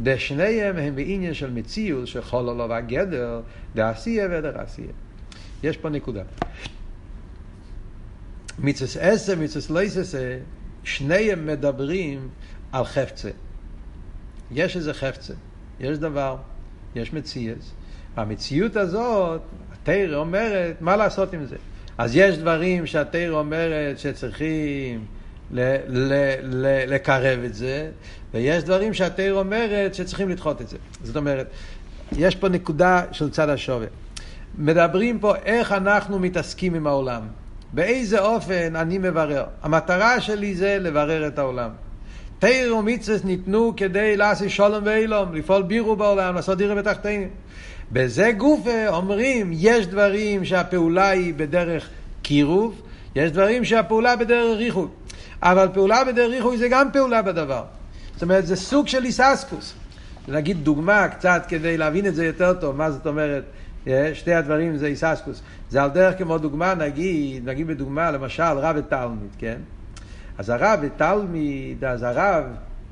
[0.00, 3.40] דשניהם הם בעניין של מציאות שכל עולו והגדר,
[3.74, 4.92] דעשייה ודרעשייה.
[5.62, 6.22] יש פה נקודה.
[8.58, 10.38] מצווה עשר, מצווה לא עשר,
[10.84, 12.28] שניהם מדברים
[12.72, 13.30] על חפצה.
[14.50, 15.34] יש איזה חפצה,
[15.80, 16.36] יש דבר,
[16.94, 17.58] יש מציאות.
[18.16, 19.40] והמציאות הזאת,
[19.72, 21.56] התרא אומרת, מה לעשות עם זה?
[21.98, 25.04] אז יש דברים שהתרא אומרת שצריכים
[25.52, 27.90] ל- ל- ל- לקרב את זה,
[28.34, 30.76] ויש דברים שהתרא אומרת שצריכים לדחות את זה.
[31.04, 31.46] זאת אומרת,
[32.16, 33.86] יש פה נקודה של צד השווה.
[34.58, 37.22] מדברים פה איך אנחנו מתעסקים עם העולם.
[37.72, 39.44] באיזה אופן אני מברר.
[39.62, 41.70] המטרה שלי זה לברר את העולם.
[42.38, 47.26] תרא ומצווה ניתנו כדי לעשות שלום ואילום, לפעול בירו בעולם, לעשות דירה בתחתינו.
[47.92, 51.88] בזה גופה אומרים, יש דברים שהפעולה היא בדרך
[52.22, 52.82] קירוב,
[53.16, 54.94] יש דברים שהפעולה בדרך ריחוק.
[55.42, 57.64] אבל פעולה בדרך ריחוק זה גם פעולה בדבר.
[58.14, 59.74] זאת אומרת, זה סוג של איססקוס.
[60.28, 63.44] נגיד דוגמה קצת כדי להבין את זה יותר טוב, מה זאת אומרת,
[63.86, 65.42] אה, שתי הדברים זה איססקוס.
[65.70, 69.58] זה על דרך כמו דוגמה, נגיד, נגיד בדוגמה, למשל, רב ותלמיד, כן?
[70.38, 72.44] אז הרב ותלמיד, אז הרב,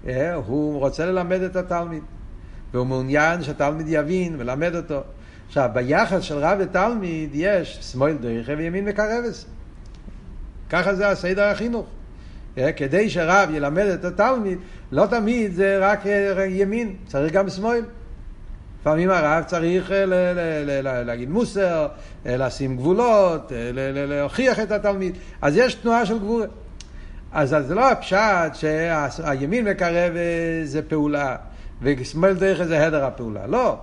[0.06, 2.02] אה, הוא רוצה ללמד את התלמיד.
[2.74, 5.00] והוא מעוניין שהתלמיד יבין ולמד אותו.
[5.46, 9.46] עכשיו, ביחס של רב ותלמיד יש שמאל דרך וימין מקרבס.
[10.70, 11.86] ככה זה הסדר החינוך.
[12.58, 14.58] אה, כדי שרב ילמד את התלמיד,
[14.92, 17.84] לא תמיד זה רק אה, ימין, צריך גם שמאל.
[18.80, 20.04] לפעמים הרב צריך אה,
[21.02, 21.88] להגיד מוסר,
[22.24, 23.52] לשים גבולות,
[24.08, 25.16] להוכיח את התלמיד.
[25.42, 26.46] אז יש תנועה של גבורה.
[27.32, 30.12] אז זה לא הפשט שהימין מקרב
[30.64, 31.36] זה פעולה,
[31.82, 33.46] ושמאל דרך זה הדר הפעולה.
[33.46, 33.78] לא,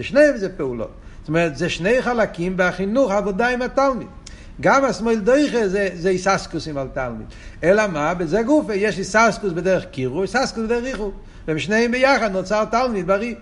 [0.00, 0.90] שניהם זה פעולות.
[1.20, 4.08] זאת אומרת, זה שני חלקים בחינוך, עבודה עם התלמיד.
[4.60, 7.26] גם השמאל דויכה זה, זה איססקוסים על תלמיד.
[7.64, 8.14] אלא מה?
[8.14, 11.10] בזה גופה יש איססקוס בדרך קירו, איססקוס בדרך ריחו.
[11.48, 13.34] והם שניהם ביחד נוצר תלמיד בריא.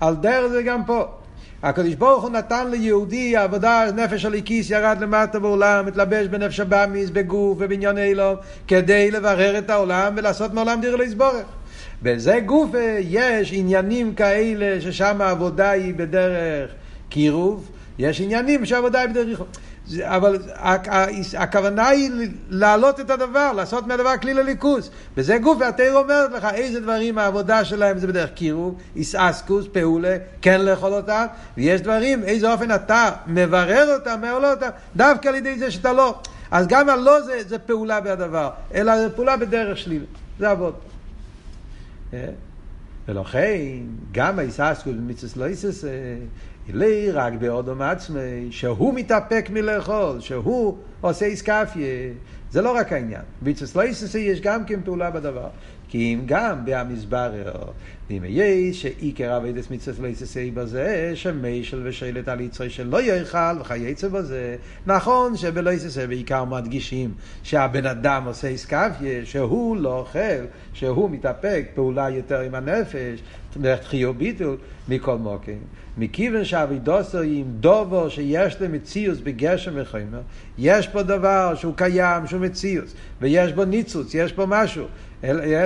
[0.00, 1.04] על דרך זה גם פה.
[1.62, 7.58] הקדוש ברוך הוא נתן ליהודי עבודה, נפש הליקיס ירד למטה בעולם, מתלבש בנפש הבאמיס, בגוף
[7.60, 8.36] ובעניין אילום,
[8.68, 11.44] כדי לברר את העולם ולעשות מעולם דיר לסבורך.
[12.02, 16.70] בזה גוף יש עניינים כאלה ששם העבודה היא בדרך
[17.08, 19.44] קירוב, יש עניינים שהעבודה היא בדרך ריחו.
[19.98, 20.38] אבל
[21.38, 22.10] הכוונה היא
[22.50, 24.90] להעלות את הדבר, לעשות מהדבר כלי לליכוס.
[25.16, 30.60] וזה גוף, והתיר אומרת לך איזה דברים העבודה שלהם זה בדרך קירוב, איסאסקוס, פעולה, כן
[30.60, 31.26] לאכול אותם,
[31.56, 36.18] ויש דברים, איזה אופן אתה מברר אותם, מעולה אותם, דווקא על ידי זה שאתה לא.
[36.50, 40.04] אז גם הלא זה, זה פעולה בדבר, אלא זה פעולה בדרך שלילה.
[40.38, 40.74] זה עבוד.
[42.14, 42.26] אה?
[43.08, 43.58] ולכן,
[44.12, 45.84] גם האיסאסקוס במצווה לא איסס,
[46.74, 51.86] אלי רק באודום עצמי, שהוא מתאפק מלאכול, שהוא עושה איסקפיה.
[52.50, 53.22] זה לא רק העניין.
[53.42, 55.48] מצווה לא איסס יש גם כן פעולה בדבר.
[55.90, 57.52] כי אם גם בהמסברר,
[58.10, 64.08] ואם יש שעיקר אבידס מצווה לא יססי בזה, שמישל ושאלת על יצרי שלא יאכל וכייצא
[64.08, 64.56] בזה.
[64.86, 72.10] נכון שבלא יססי בעיקר מדגישים שהבן אדם עושה עסקאפיה, שהוא לא אוכל, שהוא מתאפק פעולה
[72.10, 73.22] יותר עם הנפש,
[73.56, 74.56] דרך תחיו ביטול,
[74.88, 75.58] מכל מוקים.
[75.98, 76.42] מכיוון
[77.22, 80.20] היא עם דובו שיש למציאוס בגשם וחומר,
[80.58, 84.86] יש פה דבר שהוא קיים, שהוא מציאוס, ויש בו ניצוץ, יש פה משהו.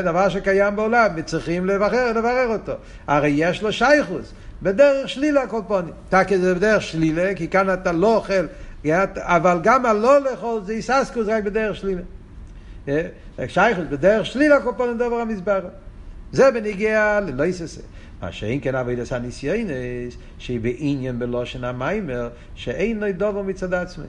[0.05, 2.73] דבר שקיים בעולם וצריכים לברר, לברר אותו.
[3.07, 5.93] הרי יש לו שייכוס, בדרך שלילה כל פונים.
[6.09, 8.47] תקי זה בדרך שלילה, כי כאן אתה לא אוכל,
[9.17, 12.03] אבל גם הלא לאכול זה איססקוס רק בדרך שלילה.
[13.49, 15.61] שייכוס בדרך שלילה כל פונים דבר המזבר.
[16.35, 17.81] זה בניגיע ללא יססה.
[18.23, 24.05] מה שאין כן אבידס הניסיונס, שהיא בעניין בלושן המיימר, שאין לו דובר מצד עצמי.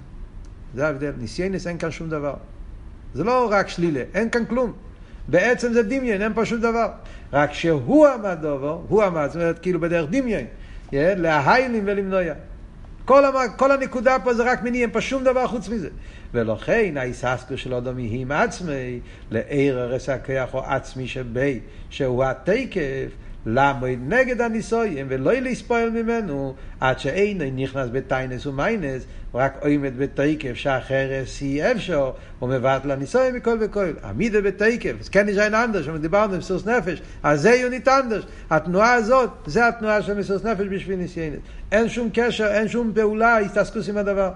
[0.75, 1.11] זה ההבדל.
[1.17, 2.33] ניסיונס אין כאן שום דבר.
[3.13, 4.73] זה לא רק שלילה, אין כאן כלום.
[5.27, 6.87] בעצם זה דמיין, אין פה שום דבר.
[7.33, 10.45] רק שהוא עמד דובו, הוא עמד, זאת אומרת, כאילו בדרך דמיין,
[10.93, 12.33] להיילים ולמנויה.
[13.05, 13.35] כל, המ...
[13.57, 15.89] כל הנקודה פה זה רק מיני, אין פה שום דבר חוץ מזה.
[16.33, 18.99] ולכן האיססקו של אדום יהי עם עצמי,
[19.31, 23.09] לעיר הרס הכיח או עצמי שבי, שהוא התקף,
[23.45, 31.41] לעמוד נגד הניסויים ולא להספויל ממנו עד שאין נכנס בטיינס ומיינס רק עומד בתקף שהחרס
[31.41, 33.93] היא אפשר ומבט לניסויים מכל וכל.
[34.03, 37.01] עמידה בתקף אז כן יש אין אנדרש דיברנו עם סוס נפש.
[37.23, 38.23] אז זה יונית אנדרש.
[38.49, 41.39] התנועה הזאת זה התנועה של מסוס נפש בשביל ניסיינס
[41.71, 44.31] אין שום קשר אין שום פעולה הסתסקוס עם הדבר.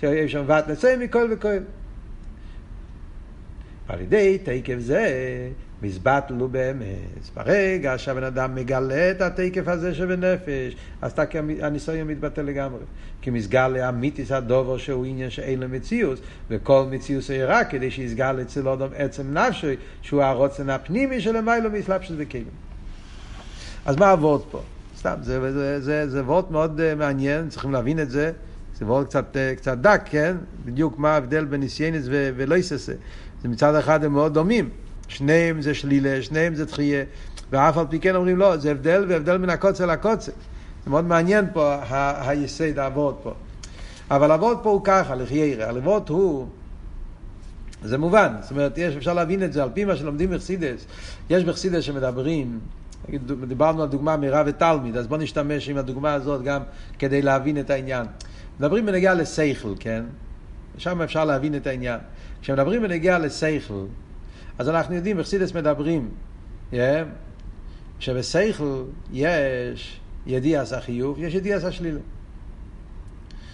[0.00, 1.56] שיש שם מבט לניסויים מכל וכל.
[3.88, 5.08] על ידי תקף זה
[5.82, 7.30] מזבטלו באמץ.
[7.34, 11.14] ברגע שהבן אדם מגלה את התקף הזה שבנפש, אז
[11.62, 12.80] הניסיון מתבטל לגמרי.
[13.22, 18.38] כי מסגל אמיתיס הדובר שהוא עניין שאין לו מציאוס, וכל מציאוס הוא רק כדי שיסגל
[18.42, 22.44] אצל אדם עצם נפשי, שהוא הרוצן הפנימי של המיילו מסלבשת וכלים.
[23.84, 24.62] אז מה עבוד פה?
[24.98, 28.32] סתם, זה, זה, זה, זה וורט מאוד uh, מעניין, צריכים להבין את זה.
[28.74, 30.36] זה וורט קצת, uh, קצת דק, כן?
[30.64, 32.92] בדיוק מה ההבדל בין ניסיינס ולא יססה.
[33.42, 34.68] זה מצד אחד הם מאוד דומים.
[35.10, 37.04] שניהם זה שלילה, שניהם זה תחייה,
[37.50, 40.32] ואף על פי כן אומרים לא, זה הבדל והבדל מן הקוצר לקוצר.
[40.84, 41.76] זה מאוד מעניין פה
[42.20, 43.34] היסד העבוד פה.
[44.10, 46.46] אבל העבוד פה הוא ככה, לחיירה, העבוד הוא,
[47.82, 50.86] זה מובן, זאת אומרת, יש, אפשר להבין את זה, על פי מה שלומדים בחסידס,
[51.30, 52.60] יש בחסידס שמדברים,
[53.48, 56.62] דיברנו על דוגמה מרב ותלמיד, אז בואו נשתמש עם הדוגמה הזאת גם
[56.98, 58.06] כדי להבין את העניין.
[58.60, 60.04] מדברים בנגיעה לסייכל, כן?
[60.78, 62.00] שם אפשר להבין את העניין.
[62.42, 63.84] כשמדברים בנגיעה לסייכל,
[64.60, 66.08] אז אנחנו יודעים, בחסידס מדברים,
[66.72, 66.76] yeah,
[67.98, 72.00] שבסייכל יש ידיעס החיוב, יש ידיעס השלילה.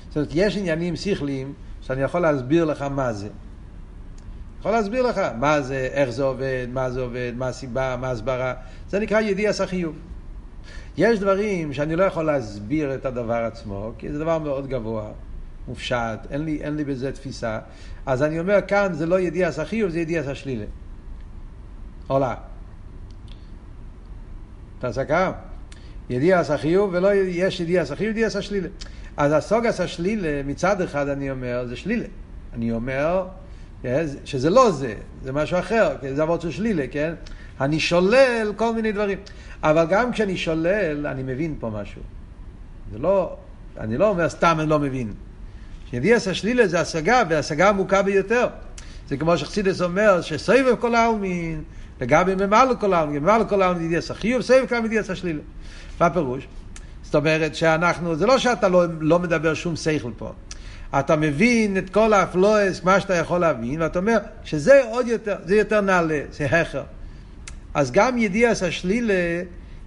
[0.09, 3.29] זאת אומרת, יש עניינים שכליים שאני יכול להסביר לך מה זה.
[4.59, 8.55] יכול להסביר לך מה זה, איך זה עובד, מה זה עובד, מה הסיבה, מה ההסברה.
[8.89, 9.97] זה נקרא ידיעס החיוב.
[10.97, 15.11] יש דברים שאני לא יכול להסביר את הדבר עצמו, כי זה דבר מאוד גבוה,
[15.69, 17.59] מופשט, אין לי, אין לי בזה תפיסה.
[18.07, 20.65] אז אני אומר, כאן זה לא ידיעס החיוב, זה ידיעס השלילה.
[22.07, 22.35] עולה.
[24.79, 25.33] אתה סקה?
[26.11, 28.69] ידיעס החיוב ולא יש ידיעס החיוב, ידיעס השלילה.
[29.17, 32.07] אז הסוגס השלילה, מצד אחד אני אומר, זה שלילה.
[32.53, 33.27] אני אומר
[34.25, 37.15] שזה לא זה, זה משהו אחר, זה עבוד של שלילה, כן?
[37.61, 39.19] אני שולל כל מיני דברים.
[39.63, 42.03] אבל גם כשאני שולל, אני מבין פה משהו.
[42.93, 43.37] זה לא,
[43.81, 45.13] אני לא אומר סתם אני לא מבין.
[45.93, 48.47] ידיעס השלילה זה השגה, והשגה עמוקה ביותר.
[49.09, 51.63] זה כמו שחסידס אומר, שסובב כל העלמין,
[52.01, 55.41] לגבי ממלא כל העלמין, ממלא כל העלמין ידיעס החיוב, סבב כאן ידיעס השלילה.
[56.01, 56.47] מה הפירוש?
[57.03, 60.33] זאת אומרת שאנחנו, זה לא שאתה לא, לא מדבר שום שכל פה.
[60.99, 65.57] אתה מבין את כל האפלואס, מה שאתה יכול להבין, ואתה אומר שזה עוד יותר, זה
[65.57, 66.83] יותר נעלה, זה הכר.
[67.75, 69.15] אז גם ידיעס השלילה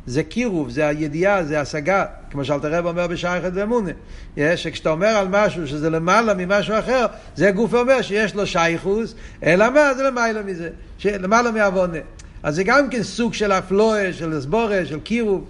[0.10, 3.92] זה קירוב, זה הידיעה, זה השגה, כמו שאלתר רב אומר בשייכת ואמונה.
[4.56, 9.70] שכשאתה אומר על משהו שזה למעלה ממשהו אחר, זה גוף אומר שיש לו שייכוס, אלא
[9.70, 9.94] מה?
[9.94, 10.70] זה למעלה מזה,
[11.06, 11.98] למעלה מעוונה.
[12.44, 15.46] אז זה גם כן סוג של אפלואה, של הסבורה, של קירוב.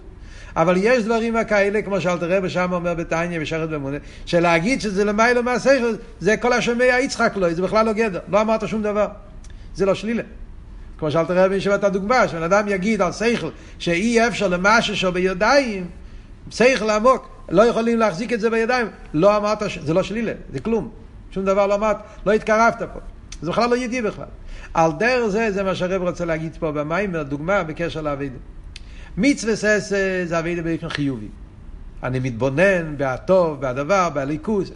[0.55, 5.43] אבל יש דברים כאלה, כמו שאלתר רבי שם אומר בתניא ושכת במונה, שלהגיד שזה למיילו
[5.43, 9.07] מהשכל, זה כל השומע יצחק לו, זה בכלל לא גדר, לא אמרת שום דבר.
[9.75, 10.23] זה לא שלילה.
[10.99, 15.87] כמו שאלתר רבי ישיבת הדוגמה, שבן אדם יגיד על שכל שאי אפשר למשהו בידיים,
[16.51, 20.89] שכל עמוק, לא יכולים להחזיק את זה בידיים, לא אמרת, זה לא שלילה, זה כלום.
[21.31, 22.99] שום דבר לא אמרת, לא התקרבת פה.
[23.41, 24.25] זה בכלל לא ידיע בכלל.
[24.73, 28.37] על דרך זה, זה מה שהרב רוצה להגיד פה במים, דוגמה בקשר לאבידה.
[29.17, 31.27] מצווה ססה זה אבידה באופן חיובי.
[32.03, 34.71] אני מתבונן בהטוב, בהדבר, בהליכוס.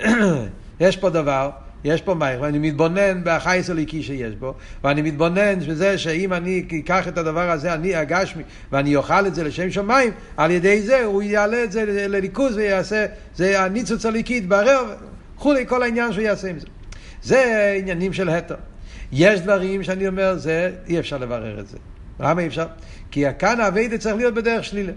[0.80, 1.50] יש פה דבר,
[1.84, 7.08] יש פה מים, ואני מתבונן בחייס הליקי שיש בו, ואני מתבונן בזה שאם אני אקח
[7.08, 11.22] את הדבר הזה, אני הגשמי, ואני אוכל את זה לשם שמיים, על ידי זה הוא
[11.22, 14.94] יעלה את זה לליכוז ויעשה, זה הניצוץ הליקי יתברר,
[15.36, 16.66] וכולי, כל העניין שהוא יעשה עם זה.
[17.22, 18.54] זה עניינים של התר.
[19.12, 21.76] יש דברים שאני אומר, זה, אי אפשר לברר את זה.
[22.20, 22.66] למה אי אפשר?
[23.10, 24.92] כי כאן האביידה צריך להיות בדרך שלילה.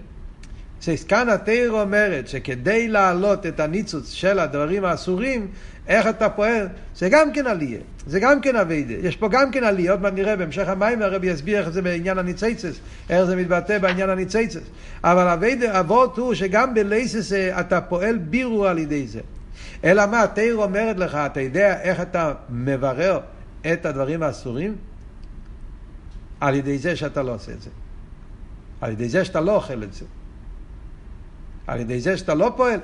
[1.08, 5.48] כאן התיר אומרת שכדי להעלות את הניצוץ של הדברים האסורים,
[5.86, 8.94] איך אתה פועל, זה גם כן עלייה, זה גם כן אביידה.
[8.94, 12.18] יש פה גם כן עלייה, עוד מעט נראה בהמשך המים, הרבי יסביר איך זה בעניין
[12.18, 12.74] הניציצס,
[13.10, 14.62] איך זה מתבטא בעניין הניציצס.
[15.04, 19.20] אבל אביידה, אבות הוא שגם בלייסס אתה פועל בירו על ידי זה.
[19.84, 23.20] אלא מה, התיר אומרת לך, אתה יודע איך אתה מברר
[23.72, 24.76] את הדברים האסורים?
[26.40, 27.70] על ידי זה שאתה לא עושה את זה.
[28.80, 30.04] על ידי זה שאתה לא אוכל את זה.
[31.66, 32.80] על ידי זה שאתה לא פועל,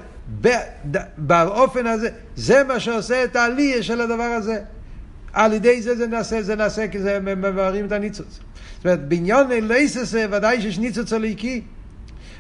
[1.17, 4.61] באופן הזה, זה מה שעושה את העלייה של הדבר הזה.
[5.33, 8.39] על ידי זה זה נעשה, זה נעשה כי זה מבררים את הניצוץ.
[8.77, 11.63] זאת אומרת, בעניין אליסס ודאי שיש ניצוץ הליקי.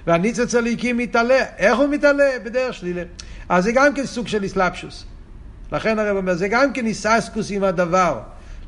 [0.06, 1.44] והניצוץ הליקי מתעלה.
[1.58, 2.30] איך הוא מתעלה?
[2.44, 3.02] בדרך שלילה.
[3.48, 5.04] אז זה גם כן סוג של אסלאפשוס.
[5.72, 8.20] לכן הרב אומר, זה גם כן איססקוס עם הדבר.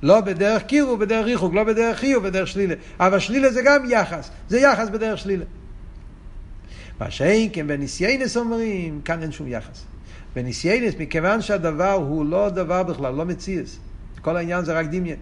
[0.03, 2.75] לא בדרך קירו, בדרך ריחוק, לא בדרך חיוב, בדרך שלילה.
[3.01, 5.45] אבל שלילה זה גם יחס, זה יחס בדרך שלילה.
[7.01, 9.85] מה שאין כן בניסיינס אומרים, כאן אין שום יחס.
[10.35, 13.79] בניסיינס, מכיוון שהדבר הוא לא דבר בכלל, לא מציאס.
[14.21, 15.17] כל העניין זה רק דמיין.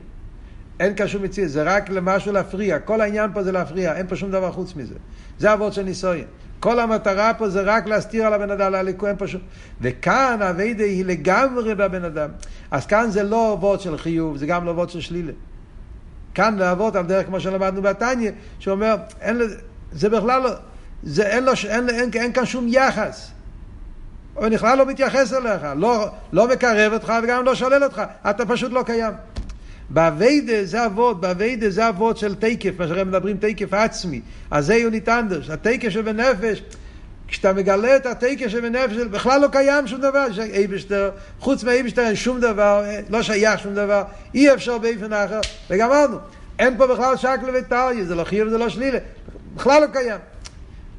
[0.81, 2.79] אין כאן שום מציאס, זה רק למשהו להפריע.
[2.79, 4.95] כל העניין פה זה להפריע, אין פה שום דבר חוץ מזה.
[5.39, 6.25] זה אבות של ניסויין.
[6.61, 9.41] כל המטרה פה זה רק להסתיר על הבן אדם, להליקו, אין פשוט.
[9.81, 12.31] וכאן הווידה היא לגמרי בבן אדם.
[12.71, 15.33] אז כאן זה לא אבות של חיוב, זה גם לא אבות של שלילה.
[16.35, 19.41] כאן לאבות על דרך כמו שלמדנו בתניא, שאומר, אין,
[19.93, 20.51] זה בכלל לא,
[21.03, 23.31] זה אין, לו, אין, אין, אין, כאן שום יחס.
[24.35, 28.73] הוא בכלל לא מתייחס אליך, לא, לא מקרב אותך וגם לא שולל אותך, אתה פשוט
[28.73, 29.13] לא קיים.
[29.91, 34.21] בעבודה זה עבודה, בעבודה זה עבודה של תוקף, מה שאנחנו מדברים תוקף עצמי.
[34.51, 36.63] אז זה גאר ניט אנדערש, התוקף שבנפש,
[37.29, 42.17] כשאתה מגלה את התוקף שבנפש, בכלל לא קיים שום דבר, אייבערשטער, חוץ מ אייבערשטער אין
[42.17, 44.03] שום דבר, לא שייך שום דבר,
[44.35, 46.17] אי אפשר באופן אחר, וגמרנו.
[46.59, 48.99] אין פה בכלל שקלה וטריה, זה לא חיוב וזה לא שלילה,
[49.55, 50.19] בכלל לא קיים.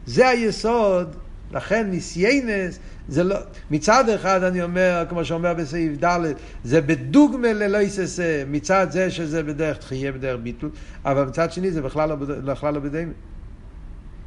[0.09, 1.15] זה היסוד,
[1.51, 3.35] לכן ניסיינס זה לא,
[3.71, 6.19] מצד אחד אני אומר, כמו שאומר בסעיף ד',
[6.63, 10.69] זה בדוגמה ללא יססה, מצד זה שזה בדרך תחייה, בדרך ביטול,
[11.05, 13.11] אבל מצד שני זה בכלל לא, בכלל לא בדיימה.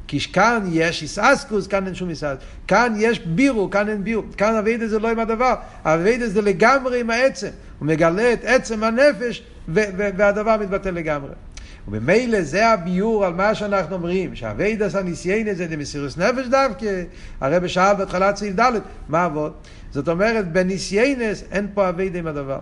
[0.07, 2.45] כי כאן יש איסאסקוס, כאן אין שום איסאסקוס.
[2.67, 4.23] כאן יש בירו, כאן אין בירו.
[4.37, 7.49] כאן אביידה זה לא עם הדבר, אביידה זה לגמרי עם העצם.
[7.79, 11.31] הוא מגלה את עצם הנפש, והדבר מתבטא לגמרי.
[11.87, 17.03] וממילא זה הביאור על מה שאנחנו אומרים, שהעבודת הנסיונות זה במסירות נפש דווקא,
[17.41, 18.71] הרבי שאל בהתחלת סעיף ד',
[19.09, 19.67] מה העבודה?
[19.91, 22.59] זאת אומרת, בנסיונות אין פה עבודה עם הדבר.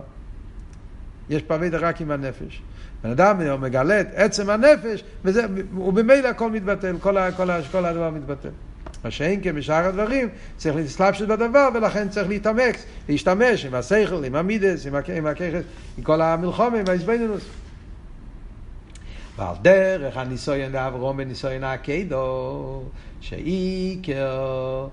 [1.30, 2.62] יש פה עבודה רק עם הנפש.
[3.04, 8.48] בן אדם מגלה את עצם הנפש, וזה, ובמילא הכל מתבטל, כל, כל, כל הדבר מתבטל.
[9.04, 12.76] מה שאין כן בשאר הדברים, צריך להסלבשות בדבר, ולכן צריך להתעמק,
[13.08, 15.26] להשתמש עם השכל, עם המידס, עם, עם,
[15.98, 17.42] עם כל המלחומה, עם ההזבנינוס.
[19.36, 22.82] ועל דרך הניסויין לאברום וניסויין הקדו,
[23.20, 24.88] שעיקר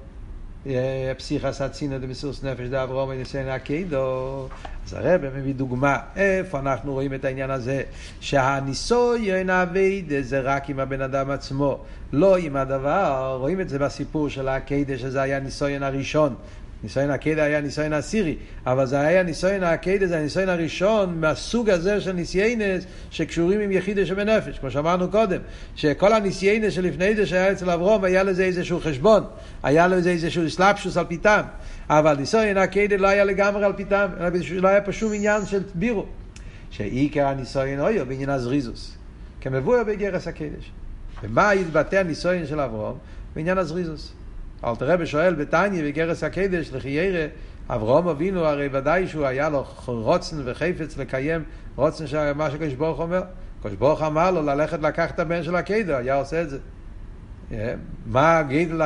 [1.18, 4.48] פסיכס הצינו דמסוס נפש דאברום וניסויין הקדו.
[4.88, 7.82] אז הרב מביא דוגמה איפה אנחנו רואים את העניין הזה,
[8.20, 14.30] שהניסויין אביידה זה רק עם הבן אדם עצמו, לא עם הדבר, רואים את זה בסיפור
[14.30, 16.36] של הקדש, שזה היה הניסויין הראשון.
[16.84, 22.02] ניסיון הקדע היה ניסיון עשירי, אבל זה היה ניסיון הקדע, זה הניסיון הראשון מהסוג הזה
[22.02, 25.40] של ניסיינס שקשורים עם יחידה שבנפש, כמו שאמרנו קודם,
[25.76, 29.24] שכל הניסיינס שלפני זה שהיה אצל אברום, היה לזה איזשהו חשבון,
[29.64, 31.42] היה לזה איזשהו סלפשוס על פיתם,
[31.90, 34.08] אבל ניסיון הקדע לא היה לגמרי על פיתם,
[34.52, 36.06] לא היה פה שום עניין של בירו,
[36.72, 38.98] שעיקר הניסיון אויו בעניין הזריזוס,
[39.42, 40.72] כמבואר בגרס הקדש.
[41.24, 42.98] ומה התבטא הניסיון של אברום?
[43.36, 44.14] בעניין הזריזוס.
[44.64, 47.26] אלתר רבי שואל בתניא בגרס הקדש לחיירה,
[47.70, 51.44] אברהם אבינו הרי ודאי שהוא היה לו רוצן וחפץ לקיים
[51.76, 53.24] רוצן של מה שקדוש ברוך אומר.
[53.64, 56.58] קדוש ברוך אמר לו ללכת לקחת את הבן של הקדר, היה עושה את זה.
[58.06, 58.82] מה גידל,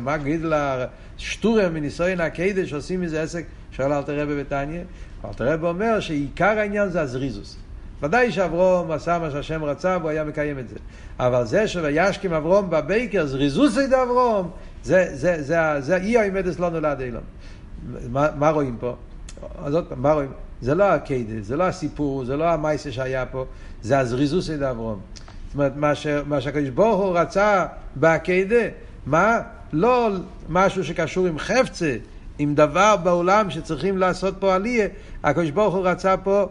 [0.00, 4.82] מה גידל השטורם מניסיון הקדש שעושים מזה עסק, שואל אל תראה בביתניה.
[5.24, 7.56] אל תראה אומר שעיקר העניין זה הזריזוס.
[8.02, 10.76] ודאי שאברום עשה מה שהשם רצה והוא היה מקיים את זה.
[11.18, 14.50] אבל זה שוישכים אברום בבייקר, זריזוס את אברום,
[14.82, 17.22] זה, זה, זה, זה, אי העמדס לא נולד אילון.
[18.10, 18.96] מה, מה רואים פה?
[19.64, 20.32] אז עוד פעם, מה רואים?
[20.60, 23.44] זה לא הקיידה, זה לא הסיפור, זה לא המייסה שהיה פה,
[23.82, 25.00] זה הזריזוס את אברום.
[25.46, 25.92] זאת אומרת, מה,
[26.26, 28.68] מה שהקדוש ברוך הוא רצה בקיידה,
[29.06, 29.40] מה?
[29.72, 30.10] לא
[30.48, 31.96] משהו שקשור עם חפצה,
[32.38, 34.86] עם דבר בעולם שצריכים לעשות פה עלייה,
[35.24, 36.48] הקדוש ברוך הוא רצה פה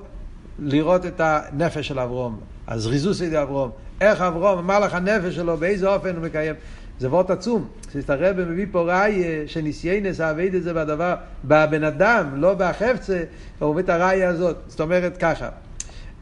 [0.59, 5.87] לראות את הנפש של אברום, הזריזוס את אברום, איך אברום, מה לך הנפש שלו, באיזה
[5.87, 6.55] אופן הוא מקיים.
[6.99, 7.67] זה וורט עצום.
[7.87, 13.23] כשהרבא מביא פה ראי שניסיינס אבד את זה בדבר, בבן אדם, לא בחפצה,
[13.59, 14.57] הוא מביא את הראי הזאת.
[14.67, 15.49] זאת אומרת ככה,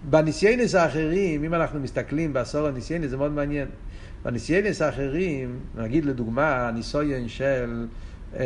[0.10, 3.68] בניסיינס האחרים, אם אנחנו מסתכלים בעשור הניסיינס, זה מאוד מעניין.
[4.24, 7.86] בניסיינס האחרים, נגיד לדוגמה, הניסויין של,
[8.40, 8.46] אה,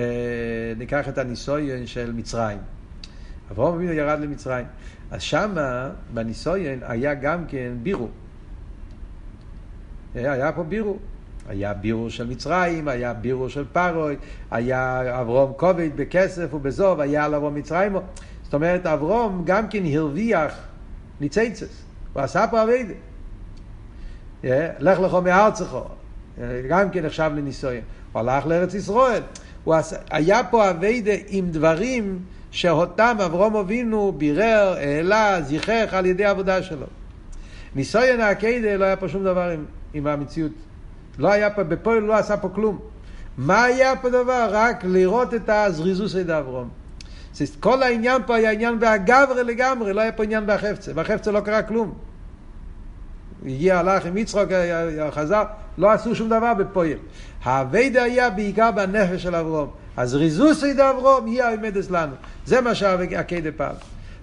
[0.77, 2.57] ניקח את הניסויין של מצרים.
[3.51, 4.65] אברהם אבינו ירד למצרים.
[5.11, 8.07] אז שמה, בניסויין, היה גם כן בירו.
[10.15, 10.97] אה, היה פה בירו.
[11.49, 14.15] היה בירו של מצרים, היה בירו של פרוי,
[14.51, 17.95] היה אברום כובד בכסף ובזוב, היה על אברום מצרים.
[18.43, 20.53] זאת אומרת, אברום גם כן הרוויח
[21.21, 21.83] ניציצס.
[22.13, 22.93] הוא עשה פה אביידה.
[24.79, 25.77] לך לך מארצך.
[26.69, 27.81] גם כן נחשב לניסויין.
[28.11, 29.21] הוא הלך לארץ ישראל.
[29.63, 32.19] הוא עשה, היה פה אביידה עם דברים
[32.51, 36.85] שאותם אברום אבינו בירר, העלה, זיכך על ידי העבודה שלו.
[37.75, 40.51] ניסויין העקדה לא היה פה שום דבר עם, עם המציאות.
[41.19, 42.79] לא היה פה, בפועל לא עשה פה כלום.
[43.37, 44.47] מה היה פה דבר?
[44.51, 46.69] רק לראות את הזריזוס עד אברום.
[47.59, 50.93] כל העניין פה היה עניין באגברה לגמרי, לא היה פה עניין בחפצה.
[50.93, 51.93] בחפצה לא קרה כלום.
[53.45, 54.49] הגיע, הלך עם יצחוק,
[55.11, 55.43] חזר,
[55.77, 56.97] לא עשו שום דבר בפועל.
[57.43, 59.69] האביידה היה בעיקר בנפש של אברום.
[59.99, 62.15] אז ריזוס עד אברום יהיה העמדס לנו.
[62.45, 63.75] זה מה שהקדה פעם.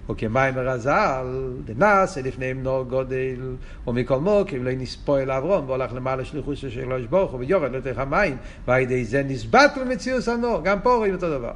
[0.09, 1.25] וכמים הרז"ל,
[1.65, 3.55] דנס לפניהם נור גודל,
[3.87, 7.97] ומכל מוקים לא נספו אל אברום, והולך למעלה שליחוס של שלוש ברוך הוא, ויורד לתוך
[7.97, 10.61] המים, ועל ידי זה נסבט למציאוס הנור.
[10.63, 11.51] גם פה רואים אותו דבר.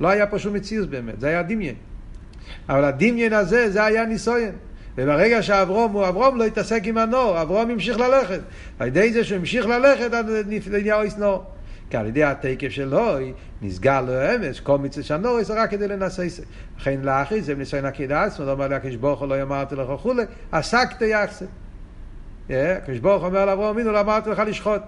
[0.00, 1.74] לא היה פה שום מציאוס באמת, זה היה דמיין.
[2.68, 4.52] אבל הדמיין הזה, זה היה ניסויין.
[4.98, 8.40] וברגע שאברום הוא אברום לא התעסק עם הנור, אברום המשיך ללכת.
[8.78, 10.10] על ידי זה שהוא המשיך ללכת,
[10.70, 11.44] נהיה אויס נור.
[11.94, 13.16] כי על ידי התקף שלו
[13.62, 16.40] נסגר לו אמש, כל מצווה שהנורס רק כדי לנסייס.
[16.78, 20.22] לכן לאחי זה ניסיון עקידה עצמו, לא אומר לקדוש ברוך הוא לא אמרתי לך וכולי,
[20.52, 21.44] עסקת יחסה.
[22.50, 24.82] הקדוש ברוך אומר לאברהם אמינו, לא אמרתי לך לשחוט.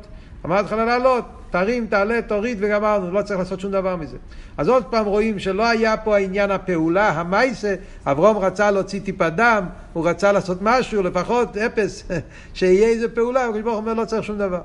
[0.44, 4.16] אמרתי לך לעלות, תרים, תעלה, תוריד וגמרנו, לא צריך לעשות שום דבר מזה.
[4.57, 7.74] אז עוד פעם רואים שלא היה פה העניין הפעולה, המייסה,
[8.07, 12.04] אברום רצה להוציא טיפה דם, הוא רצה לעשות משהו, לפחות אפס,
[12.54, 14.61] שיהיה איזה פעולה, הקדוש ברוך אומר לא צריך שום דבר.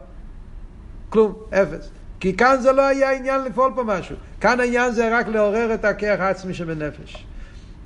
[1.10, 2.01] כלום, אפס.
[2.22, 4.16] כי כאן זה לא היה עניין לפעול פה משהו.
[4.42, 7.26] כאן העניין זה רק לעורר את הכיח העצמי שבנפש.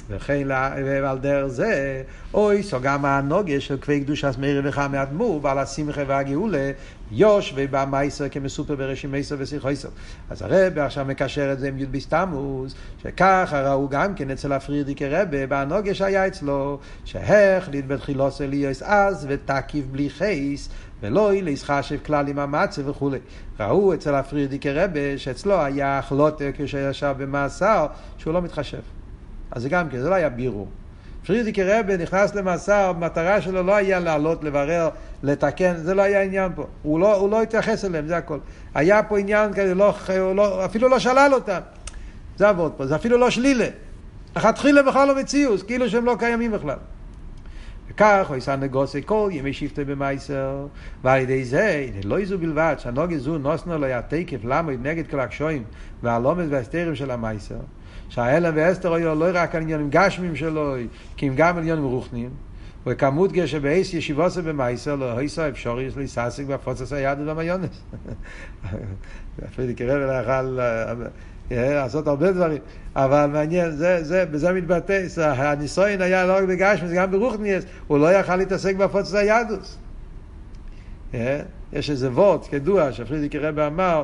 [0.10, 0.52] וכן
[1.06, 6.72] על דרך זה, אוי, סוגם הנוגה של כבי קדושת מאיר וחמי אדמו"ר ועל השמחה והגאולה,
[7.12, 9.90] יוש ובמייסר כמסופר בראשי מייסר ושיחויסר.
[10.30, 15.08] אז הרב עכשיו מקשר את זה עם י' בסתמוס, שככה ראו גם כן אצל הפרידיקי
[15.08, 20.70] רבה, בהנוגה שהיה אצלו, שהחליט בתחילוס אליוס אז ותקיף בלי חייס,
[21.02, 23.20] ולא אילס חשב כלל עם המצה וכולי.
[23.60, 27.88] ראו אצל הפרידיקי רבה שאצלו היה החלוטה כשישב במאסר
[28.18, 28.82] שהוא לא מתחשב.
[29.52, 30.68] אז זה גם כן, זה לא היה בירור.
[31.26, 34.90] פרידיקי רבה נכנס למאסר, המטרה שלו לא היה לעלות, לברר,
[35.24, 36.68] לתקן, זה לא היה עניין פה.
[36.82, 38.40] הוא לא, הוא לא התייחס אליהם, זה הכל.
[38.74, 39.94] היה פה עניין כזה, לא,
[40.36, 41.60] לא, אפילו לא שלל אותם.
[42.38, 43.68] זה עבוד פה, זה אפילו לא שלילה.
[44.36, 46.78] לכתחילה בכלל לא מציאוס, כאילו שהם לא קיימים בכלל.
[47.96, 50.68] וכך הוא יסע נגוסי כל ימי שבטי במייסר,
[51.04, 55.20] ועל ידי זה, לא יזו בלבד, שהנוגי זו נוסנו לא היה תקף למד נגד כל
[55.20, 55.64] הקשויים
[56.04, 57.60] והלומד והסתרים של המייסר,
[58.10, 60.76] שההלם והסתר היו לא רק עניינים גשמים שלו,
[61.18, 62.30] כי הם גם עניינים רוחניים,
[62.86, 67.84] וכמות גשר בעש ישיבוסו במייסר, לא היסו אפשרי יש להיססק בהפוצץ היהדות והמיונס.
[69.48, 70.60] אפילו קרב לאכל
[71.52, 72.58] לעשות הרבה דברים,
[72.96, 77.98] אבל מעניין, זה, זה, בזה מתבטא, הניסוין היה לא רק בגשמי, זה גם ברוכניאס, הוא
[77.98, 79.78] לא יכל להתעסק בהפוצץ היהדוס.
[81.74, 84.04] יש איזה וורט, כדוע, שפרידיקי רבי אמר,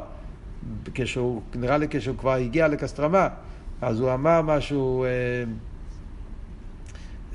[0.93, 3.27] כשהוא, נראה לי כשהוא כבר הגיע לקסטרמה,
[3.81, 5.09] אז הוא אמר משהו, אה,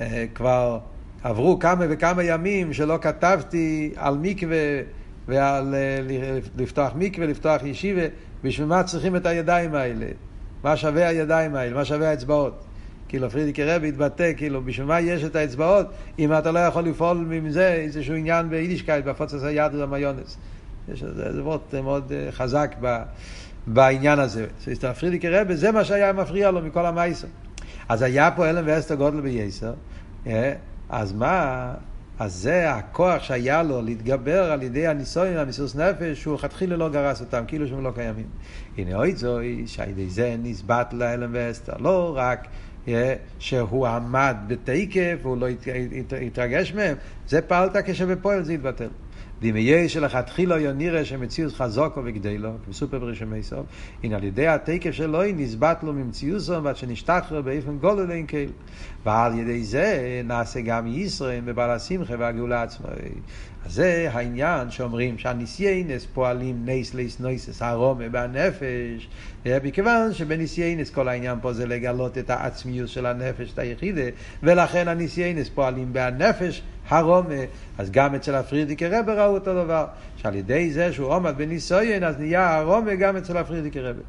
[0.01, 0.79] אה, כבר
[1.23, 4.81] עברו כמה וכמה ימים שלא כתבתי על מקווה
[5.29, 8.03] ועל אה, לפתוח מקווה, לפתוח ישיבה,
[8.45, 10.07] בשביל מה צריכים את הידיים האלה?
[10.65, 11.75] מה שווה הידיים האלה?
[11.75, 12.65] מה שווה האצבעות?
[13.09, 15.87] כאילו פרידיקי רבי התבטא, כאילו, בשביל מה יש את האצבעות
[16.19, 20.37] אם אתה לא יכול לפעול מזה איזשהו עניין ביידישקייט, בהפוצץ היד ובמיונס.
[20.93, 23.03] יש איזה וורט מאוד חזק ב,
[23.67, 24.47] בעניין הזה.
[25.01, 27.29] פרידיקי רבה, זה מה שהיה מפריע לו מכל המייסר.
[27.89, 29.73] אז היה פה אלם ואסתר גודל בייסר,
[30.89, 31.75] אז מה,
[32.19, 37.21] אז זה הכוח שהיה לו להתגבר על ידי הניסויים, המסירות נפש, שהוא לכתחילה לא גרס
[37.21, 38.27] אותם, כאילו שהם לא קיימים.
[38.79, 41.77] הנה אוי זוי, שעל ידי זה נסבט לאלם ואסתר.
[41.79, 42.49] לא רק
[43.39, 45.47] שהוא עמד בתקף והוא לא
[46.27, 46.97] התרגש מהם,
[47.29, 48.89] זה פעלת כשבפועל זה התבטל.
[49.43, 53.67] ואם יהיה שלכתחילה יו נראה שמציאות חזוקו וגדלו, כמסופר ברשמי סוף,
[54.03, 58.51] הנה על ידי התקף שלו נסבט לו ממציאוסו ועד שנשתחרר באיפן גולו לאין קהיל.
[59.07, 62.87] ועל ידי זה נעשה גם ישראל בבעל השמחה והגאולה עצמו.
[63.67, 69.09] אז זה העניין שאומרים שהניסיינס פועלים נייס ליס נויסס הרומה בנפש,
[69.47, 74.03] מכיוון שבנסיונות כל העניין פה זה לגלות את העצמיות של הנפש, את היחידה,
[74.43, 77.35] ולכן הנסיונות פועלים בנפש הרמה,
[77.79, 79.87] אז גם אצל הפרידיקער רבי ראו אותו דבר,
[80.17, 84.03] שעל ידי זה שהוא עומד בניסיון אז נהיה הרמה גם אצל הפרידיקער רבי.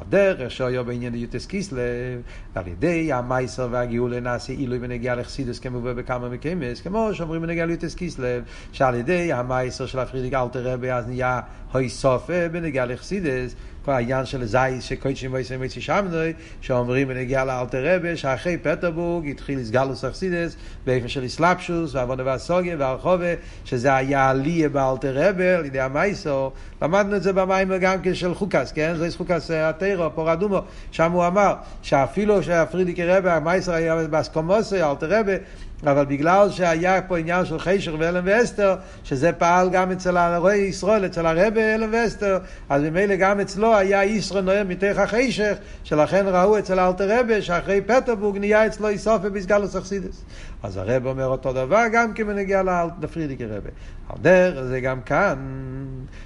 [0.00, 2.20] על דרך שהיה בעניין י"ט כסלו,
[2.54, 7.94] על ידי המאסר והגאולה נעשה עילוי בנגיע לחסידות כמובא בכמה מקומות, כמו שאומרים בנגיע לי"ט
[7.94, 8.42] כסלו,
[8.72, 11.40] שעל ידי המאסר של הפרידיק אלטער רבי אז נהיה
[11.72, 13.54] הוי סופה בנגיע לחסידוס,
[13.88, 19.64] כל העניין של זייס שקודשים ויסם ויצי שמנוי, שאומרים בנגיע לאלתר רבי, שאחרי פטרבורג התחיל
[19.64, 23.34] סגלוס אכסידס, באופן של אסלאפשוס, ועבודה והסוגיה והרחובה,
[23.64, 26.48] שזה היה עליה באלתר רבי, על ידי המייסר,
[26.82, 28.94] למדנו את זה במים גם כן של חוקס, כן?
[28.96, 30.60] זה חוקס התירו, פור אדומו,
[30.90, 35.34] שם הוא אמר, שאפילו שהפרידיקי רבי, המייסר היה באסקומוסי, אלתר רבי,
[35.82, 41.06] אבל בגלל שהיה פה עניין של חישר ואלם ואסתר, שזה פעל גם אצל הרועי ישראל,
[41.06, 46.58] אצל הרבי אלם ואסתר, אז ממילא גם אצלו היה ישראל נועם מתוך החשך, שלכן ראו
[46.58, 50.24] אצל אלתר רבי שאחרי פטרבורג נהיה אצלו איסוף ובסגלוס אכסידס.
[50.62, 52.62] אז הרב אומר אותו דבר גם כן בנגיע
[53.02, 53.70] לפרידיקי רבי.
[54.08, 55.38] על דרך זה גם כאן,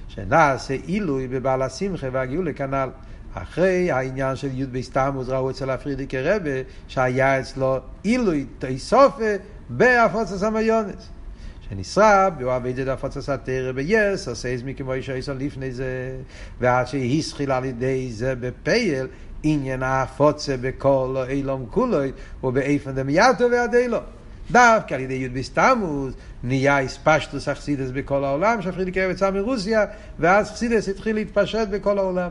[0.09, 2.89] שנעשה עילוי בבעל השמחה והגאולה כנ"ל.
[3.35, 6.51] אחרי העניין של י' בסתמוס ראו אצל הפרידיקי רבה
[6.89, 9.35] שהיה אצלו עילוי תיסופה
[9.68, 11.09] בהפוצה המיונס.
[11.68, 16.16] שנשרב, והוא עבד את הפוצה התרא ביס, עושה איזמי כמו איש היסון לפני זה,
[16.61, 19.07] ועד שהסחיל על ידי זה בפייל,
[19.43, 22.12] עניין ההפוצה בכל אילום כולוי,
[22.45, 23.99] ובאיפן דמייתו ועדילו.
[24.51, 29.85] דווקא על ידי י' בסתמוס נהיה אספשטוס אכסידס בכל העולם, שהפרידיקי רבה יצא מרוסיה,
[30.18, 32.30] ואז אכסידס התחיל להתפשט בכל העולם.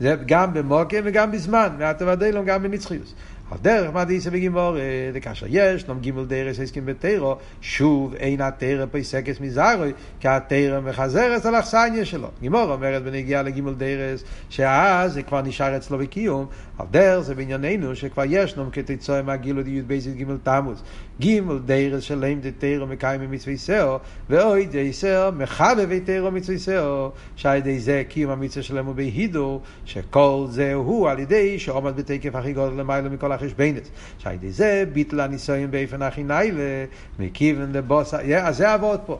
[0.00, 3.14] זה גם במוקם וגם בזמן, מעטה ודאילום גם בנצחיוס.
[3.50, 4.76] על דרך מה דיסה בגימור,
[5.14, 11.46] וכאשר יש, נום גימול דרס הסכים בתירו, שוב אין התירה פסקס מזרוי, כי התירה מחזרת
[11.46, 12.28] על אכסניה שלו.
[12.40, 16.46] גימור אומרת בנגיעה לגימול דרס, שאז זה כבר נשאר אצלו בקיום,
[16.78, 20.82] על דרך זה בענייננו שכבר יש נום כתצועה מהגילו דיוד בייסית גימול תמוס.
[21.20, 23.98] גימול דרס שלם דתירו מקיים במצווי סאו,
[24.30, 29.60] ואוי די סאו מחבב תירו מצווי סאו, שעל ידי זה קיום המצווה שלהם הוא בהידו,
[29.84, 33.88] שכל זה הוא על ידי שעומד בתקף הכי גודל למעלה מכל החשבנת.
[34.18, 36.84] שעל ידי זה ביטל הניסויים באופן הכי ניילה,
[37.18, 39.18] מכיוון לבוס, אז זה עבוד פה.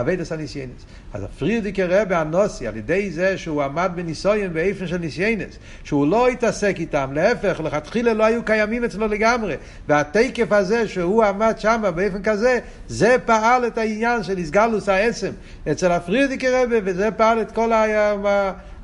[0.00, 0.84] אביידס הניסיינס.
[1.12, 6.28] אז הפרידיקי רבי הנוסי, על ידי זה שהוא עמד בניסויים באיפן של ניסיינס, שהוא לא
[6.28, 9.56] התעסק איתם, להפך, לכתחילה לא היו קיימים אצלו לגמרי,
[9.88, 15.30] והתקף הזה שהוא עמד שם באיפן כזה, זה פעל את העניין של איסגלוס העצם
[15.70, 17.84] אצל הפרידיקי רבי, וזה פעל את כל ה...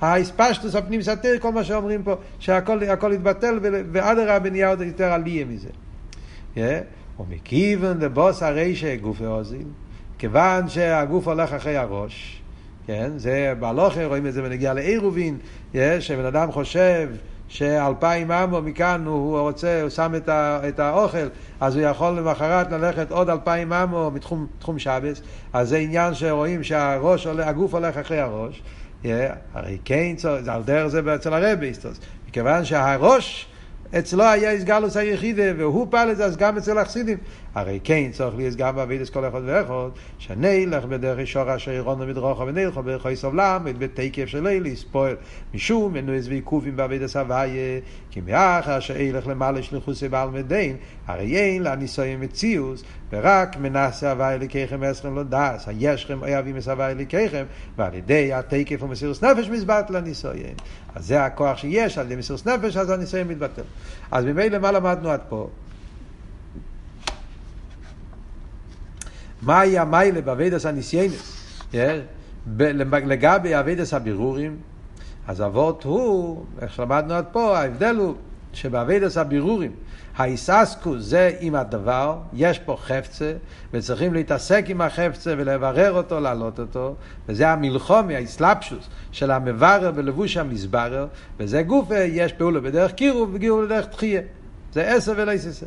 [0.01, 3.59] האספשטוס הפנים סתיר, כל מה שאומרים פה, שהכל יתבטל,
[3.93, 5.69] ואדרבה נהיה עוד יותר עלייה מזה.
[7.21, 9.67] ומכיוון לבוס הרישא גופי אוזיל,
[10.19, 12.43] כיוון שהגוף הולך אחרי הראש,
[12.87, 15.39] כן, זה בהלוכה, רואים את זה בנגיעה לעירובין,
[16.01, 17.09] שבן אדם חושב
[17.49, 21.29] שאלפיים אמו מכאן הוא רוצה, הוא שם את, ה, את האוכל,
[21.61, 27.27] אז הוא יכול למחרת ללכת עוד אלפיים אמו מתחום שבס, אז זה עניין שרואים שהראש,
[27.27, 28.63] הגוף הולך אחרי הראש,
[29.55, 30.15] הרי כן,
[30.49, 31.73] על דרך זה אצל הרבי,
[32.29, 33.47] מכיוון שהראש
[33.99, 37.19] אצלו היה איסגלוס היחידה, והוא פעל את זה אז גם אצל החסידים.
[37.55, 39.89] הרי כן צריך להיות גם בעבידת כל אחד ואחד,
[40.19, 45.17] שנלך בדרך ישור אשר ירונו מדרוכו ונלכו יסוב למד, בתקף של אליס, פועל
[45.55, 47.81] משום מנועז ועיכובים בעבידת הוויה,
[48.11, 50.77] כי מאחר שאילך למעלה שליחוסי בעל מדין,
[51.07, 56.95] הרי אין לניסויים מציאוס, ורק מנסה הוויה לקחם אסכם לא דס, הישכם אוהבים את הוויה
[56.95, 57.45] לקחם,
[57.79, 60.55] ועל ידי התקף ומסירוס נפש מזבט לניסויים.
[60.95, 63.63] אז זה הכוח שיש, על ידי מסירוס נפש, אז הניסויים מתבטל.
[64.11, 65.49] אז ממילא מה למדנו עד פה?
[69.45, 71.41] מהי המיילה באבידס הניסיינס?
[72.89, 74.57] לגבי אבידס הבירורים,
[75.29, 78.15] אז אבות הוא, איך שלמדנו עד פה, ההבדל הוא
[78.53, 79.73] שבאבידס הבירורים,
[80.17, 83.33] ההיססקוס זה עם הדבר, יש פה חפצה,
[83.73, 86.95] וצריכים להתעסק עם החפצה ולברר אותו, להעלות אותו,
[87.29, 91.07] וזה המלחומי, האסלאפשוס של המברר בלבוש המסברר,
[91.39, 94.21] וזה גופה, יש פעולה בדרך קירוב וגירוב בדרך תחייה.
[94.73, 95.67] זה עשר ולא יססה.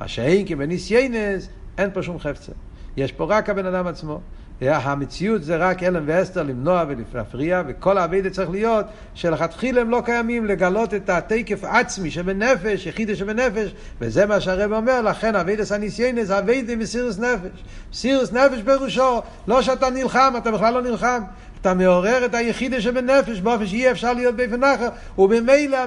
[0.00, 1.48] מה שאין כי בניסיינס,
[1.78, 2.52] אין פה שום חפצה.
[2.96, 4.20] יש פה רק הבן אדם עצמו.
[4.60, 10.46] המציאות זה רק אלם ואסתר למנוע ולהפריע, וכל האבידה צריך להיות שלכתחילה הם לא קיימים
[10.46, 16.76] לגלות את התקף עצמי שבנפש, יחידה שבנפש, וזה מה שהרב אומר, לכן עבודת הניסיונות, עבודה
[16.76, 17.64] מסירות נפש.
[17.92, 21.22] מסירות נפש פירושו, לא שאתה נלחם, אתה בכלל לא נלחם.
[21.60, 24.88] אתה מעורר את היחידה שבנפש באופן שאי אפשר להיות באופן אחר,
[25.18, 25.78] וממילא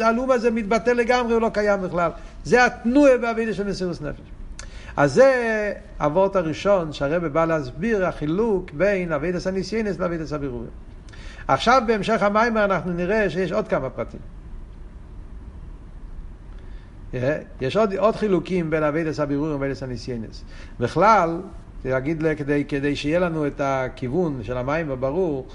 [0.00, 2.10] ההעלם הזה מתבטל לגמרי, הוא לא קיים בכלל.
[2.44, 4.35] זה התנועה בעבודה של מסירות נפש.
[4.96, 10.70] אז זה אבות הראשון שהרב בא להסביר החילוק בין עבודת הניסיונות לעבודת הבירורים.
[11.48, 14.20] עכשיו בהמשך המאמר אנחנו נראה שיש עוד כמה פרטים.
[17.60, 20.44] יש עוד, עוד חילוקים בין עבודת הבירורים ועבודת הניסיונות.
[20.80, 21.40] בכלל,
[21.84, 25.46] להגיד כדי, כדי שיהיה לנו את הכיוון של המאמר ברור,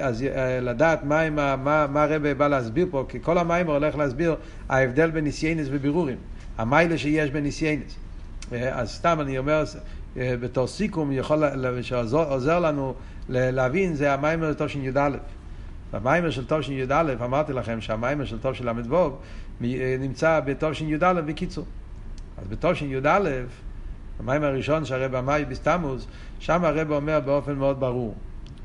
[0.00, 0.24] אז
[0.62, 4.36] לדעת מה, מה, מה, מה הרב בא להסביר פה, כי כל המאמר הולך להסביר
[4.68, 6.16] ההבדל בין ניסיונות ובירורים.
[6.58, 7.96] המעלה שיש בין ניסיונות.
[8.52, 9.64] אז סתם אני אומר,
[10.16, 11.44] אה, בתור סיכום, יכול,
[11.82, 12.94] שעוזר לנו
[13.28, 15.10] להבין, זה המאמר של תשי"א.
[15.92, 19.16] במאמר של תשי"א, אמרתי לכם שהמאמר של תשל"ו
[19.64, 21.64] אה, נמצא בתשי"א בקיצור.
[22.38, 23.30] אז בתשי"א,
[24.20, 26.06] המיימר הראשון שהרב אמר בסתמוס,
[26.38, 28.14] שם הרב אומר באופן מאוד ברור.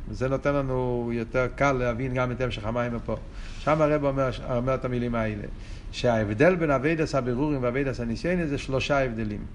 [0.10, 3.16] וזה נותן לנו יותר קל להבין גם את המשך המים פה.
[3.60, 5.44] שם הרב אומר, אומר את המילים האלה,
[5.92, 9.46] שההבדל בין אבידס הבירורים ואבידס הניסיינס זה שלושה הבדלים.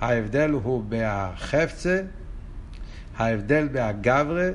[0.00, 2.02] ההבדל הוא בהחפצה,
[3.16, 4.48] ההבדל בהגברה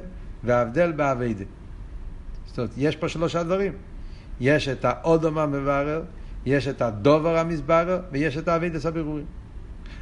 [0.44, 1.46] וההבדל באביידה.
[2.46, 3.74] זאת אומרת, יש פה שלושה דברים.
[4.40, 6.04] יש את האודום המברר,
[6.46, 9.26] יש את הדובר המסברר ויש את האביידס הבירורים.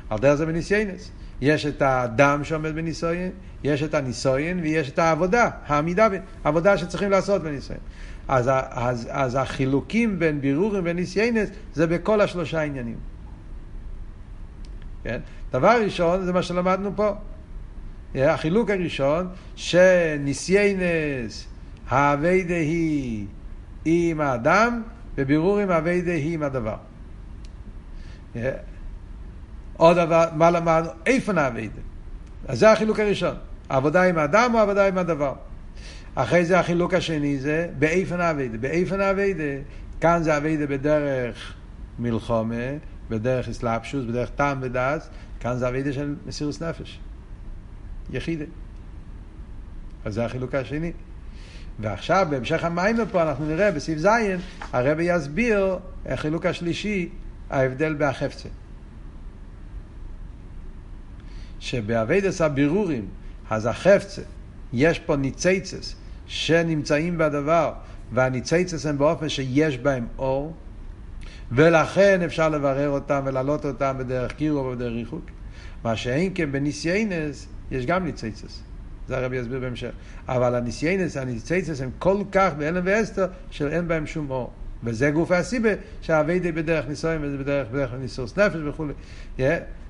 [0.09, 1.11] על דרך זה בניסיינס.
[1.41, 3.31] יש את האדם שעומד בניסויין,
[3.63, 6.07] יש את הניסויין ויש את העבודה, העמידה,
[6.43, 7.81] העבודה שצריכים לעשות בניסויין.
[8.27, 12.97] אז, אז, אז החילוקים בין בירורים וניסיינס זה בכל השלושה עניינים.
[15.03, 15.19] כן?
[15.51, 17.11] דבר ראשון זה מה שלמדנו פה.
[18.15, 21.47] החילוק הראשון, שניסיינס
[21.89, 23.25] האביידה היא
[23.85, 24.81] עם האדם,
[25.17, 26.75] ובירור עם האביידה היא עם הדבר.
[29.77, 30.89] עוד דבר, מה למדנו?
[31.05, 31.81] איפה נאביידה?
[32.47, 33.35] אז זה החילוק הראשון.
[33.69, 35.33] העבודה עם האדם או העבודה עם הדבר.
[36.15, 38.57] אחרי זה החילוק השני זה באיפן אביידה.
[38.57, 39.43] באיפן אביידה,
[40.01, 41.53] כאן זה אביידה בדרך
[41.99, 42.55] מלחומה,
[43.09, 46.99] בדרך אסלאפשוס, בדרך טעם ודס, כאן זה אביידה של מסירוס נפש.
[48.11, 48.45] יחידה.
[50.05, 50.91] אז זה החילוק השני.
[51.79, 54.07] ועכשיו, בהמשך המים פה, אנחנו נראה בסעיף ז',
[54.73, 57.09] הרבי יסביר החילוק השלישי,
[57.49, 58.49] ההבדל בהחפצה.
[61.59, 63.07] שבאביידס הבירורים,
[63.49, 64.21] אז החפצה,
[64.73, 65.95] יש פה ניציצס
[66.27, 67.73] שנמצאים בדבר,
[68.13, 70.53] והניציצס הם באופן שיש בהם אור,
[71.51, 75.25] ולכן אפשר לברר אותם ולהעלות אותם בדרך קירו ובדרך ריחוק.
[75.83, 78.63] מה שאין כן בניסיינס, יש גם ניציצס.
[79.07, 79.91] זה הרבי יסביר בהמשך.
[80.27, 84.51] אבל הניסיינס, הניציצס הם כל כך באלם ואסתר, שאין בהם שום אור.
[84.83, 85.69] וזה גוף הסיבה
[86.01, 88.93] שהאביידי בדרך ניסויים וזה בדרך, בדרך ניסוס נפש וכולי.
[89.37, 89.41] Yeah.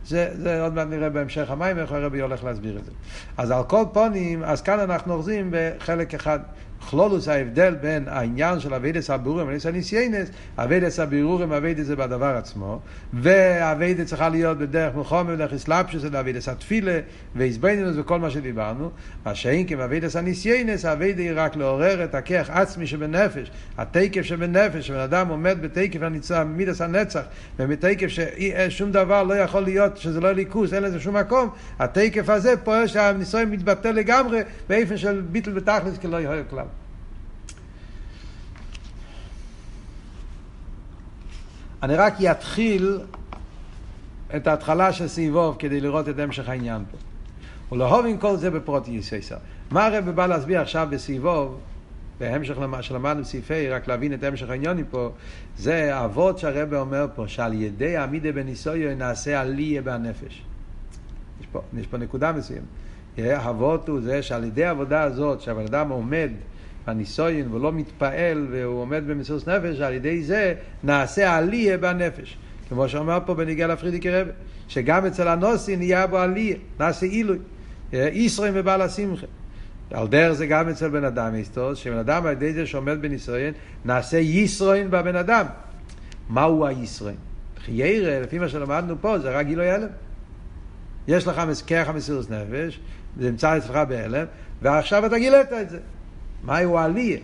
[0.06, 2.92] זה, זה עוד מעט נראה בהמשך המים איך הרבי הולך להסביר את זה.
[3.38, 6.40] אז על כל פנים, אז כאן אנחנו אוחזים בחלק אחד.
[6.90, 12.80] כללות ההבדל בין העניין של עבודת הבירורים ועבודת הניסיונות, עבודת הבירורים העבודה זה בדבר עצמו,
[13.14, 17.00] והעבודה צריכה להיות בדרך מלחמה ודרך התלבשות, עבודת התפילה
[17.36, 18.92] והתבוננות וכל מה שדיברנו,
[19.26, 24.88] מה שאין כי עבודת הניסיונות, העבודה היא רק לעורר את הכוח עצמי שבנפש, התקף שבנפש,
[24.88, 27.22] שבן אדם עומד בתקף הנצח, מידת הנצח,
[27.60, 32.58] ומתקף ששום דבר לא יכול להיות, שזה לא ליכוס, אין לזה שום מקום, התקף הזה
[32.58, 36.66] פועל שהניסיון מתבטל לגמרי באיפן של ביטל בתכלס כלא יהיה כלל.
[41.84, 43.00] אני רק אתחיל
[44.36, 46.98] את ההתחלה של סיבוב כדי לראות את המשך העניין פה.
[47.76, 49.38] ולאהוב עם כל זה בפרוטי יסייסר.
[49.72, 51.60] מה הרב בא להסביר עכשיו בסיבוב,
[52.20, 55.12] בהמשך למה שלמדנו בסעיפי, רק להבין את המשך העניינים פה,
[55.58, 60.44] זה אבות שהרב אומר פה, שעל ידי עמידה בניסויו נעשה עליה בנפש.
[61.42, 62.64] יש פה, יש פה נקודה מסוימת.
[63.20, 66.30] אבות הוא זה שעל ידי העבודה הזאת, שהבן אדם עומד
[66.90, 72.38] הניסויין ולא מתפעל והוא עומד במסירות נפש, על ידי זה נעשה עליה בנפש.
[72.70, 74.32] כמו שאומר פה בניגע לפרידיקי רבי,
[74.68, 77.38] שגם אצל הנוסי נהיה בו עליה, נעשה עילוי.
[77.94, 79.26] ישרים ובעל השמחה.
[79.92, 83.54] על דרך זה גם אצל בן אדם היסטוס, שבן אדם על ידי זה שעומד בניסויין,
[83.86, 85.46] נעשה ישרוין בבן אדם.
[86.30, 87.16] מהו הישראל.
[87.66, 89.88] חיירה, לפי מה שלמדנו פה, זה רק גילוי הלם.
[91.08, 92.80] יש לך כרך המסירות נפש,
[93.20, 94.26] זה נמצא אצלך בהלם,
[94.62, 95.80] ועכשיו אתה גילית את זה.
[96.44, 97.20] מהו העלייה?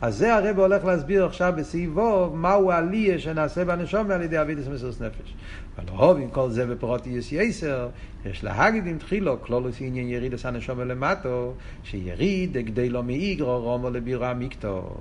[0.00, 5.00] אז זה הרב הולך להסביר עכשיו בסעיבו מהו העלייה שנעשה בנשום על ידי אבידס מסירות
[5.00, 5.34] נפש.
[5.76, 7.88] אבל הוב עם כל זה בפרוטי יש יסר,
[8.26, 11.54] יש להגיד עם תחילו, כלולוס עניין יריד עשה נשום למטו,
[11.84, 14.96] שיריד כדי לא מאיגרו רומו לבירה מיקטו.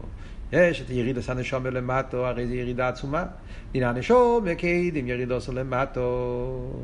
[0.51, 3.26] יש את יריד עשה נשום למטו, הרי זה ירידה עצומה.
[3.76, 6.84] הנה הנשום יקד עם יריד עושה למטו.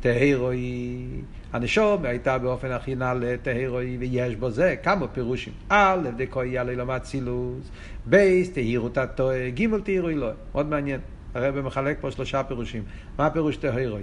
[0.00, 1.06] טהרוי,
[1.52, 5.52] הנשום הייתה באופן הכי נעלה טהרוי, ויש בו זה כמה פירושים.
[5.68, 7.70] א', דקוי על אילום אצילוס,
[8.06, 10.34] בייס, תהירות הטועה, ג', תהירו אלוהי.
[10.52, 11.00] מאוד מעניין.
[11.34, 12.82] הרב מחלק פה שלושה פירושים.
[13.18, 14.02] מה הפירוש טהרוי?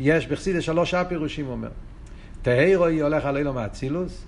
[0.00, 1.70] יש בחסידה שלושה פירושים, הוא אומר.
[2.42, 4.24] טהרוי הולך על אילום אצילוס,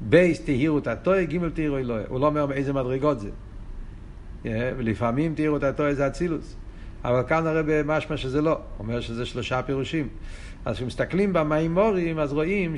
[0.00, 2.04] בייס, תהירות הטועה, ג', תהירו אלוהי.
[2.08, 3.30] הוא לא אומר באיזה מדרגות זה.
[4.44, 6.56] ולפעמים תהירות הטועה זה אצילוס.
[7.04, 10.08] אבל כאן הרב משמע שזה לא, אומר שזה שלושה פירושים.
[10.64, 12.74] אז כשמסתכלים במימורים, אז רואים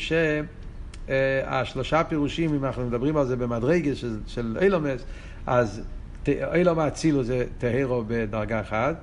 [1.09, 5.05] שהשלושה פירושים, אם אנחנו מדברים על זה במדרגה של, של אילומס,
[5.47, 5.83] אז
[6.29, 8.97] אילום האצילו זה טהירו בדרגה אחת,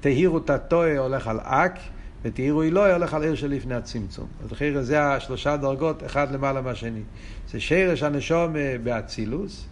[0.00, 1.78] טהירו תתוה הולך על אק,
[2.22, 4.26] וטהירו אילוי הולך על עיר שלפני הצמצום.
[4.44, 7.02] אז לכן זה השלושה דרגות, אחד למעלה מהשני.
[7.50, 9.66] זה שרש הנשום באצילוס,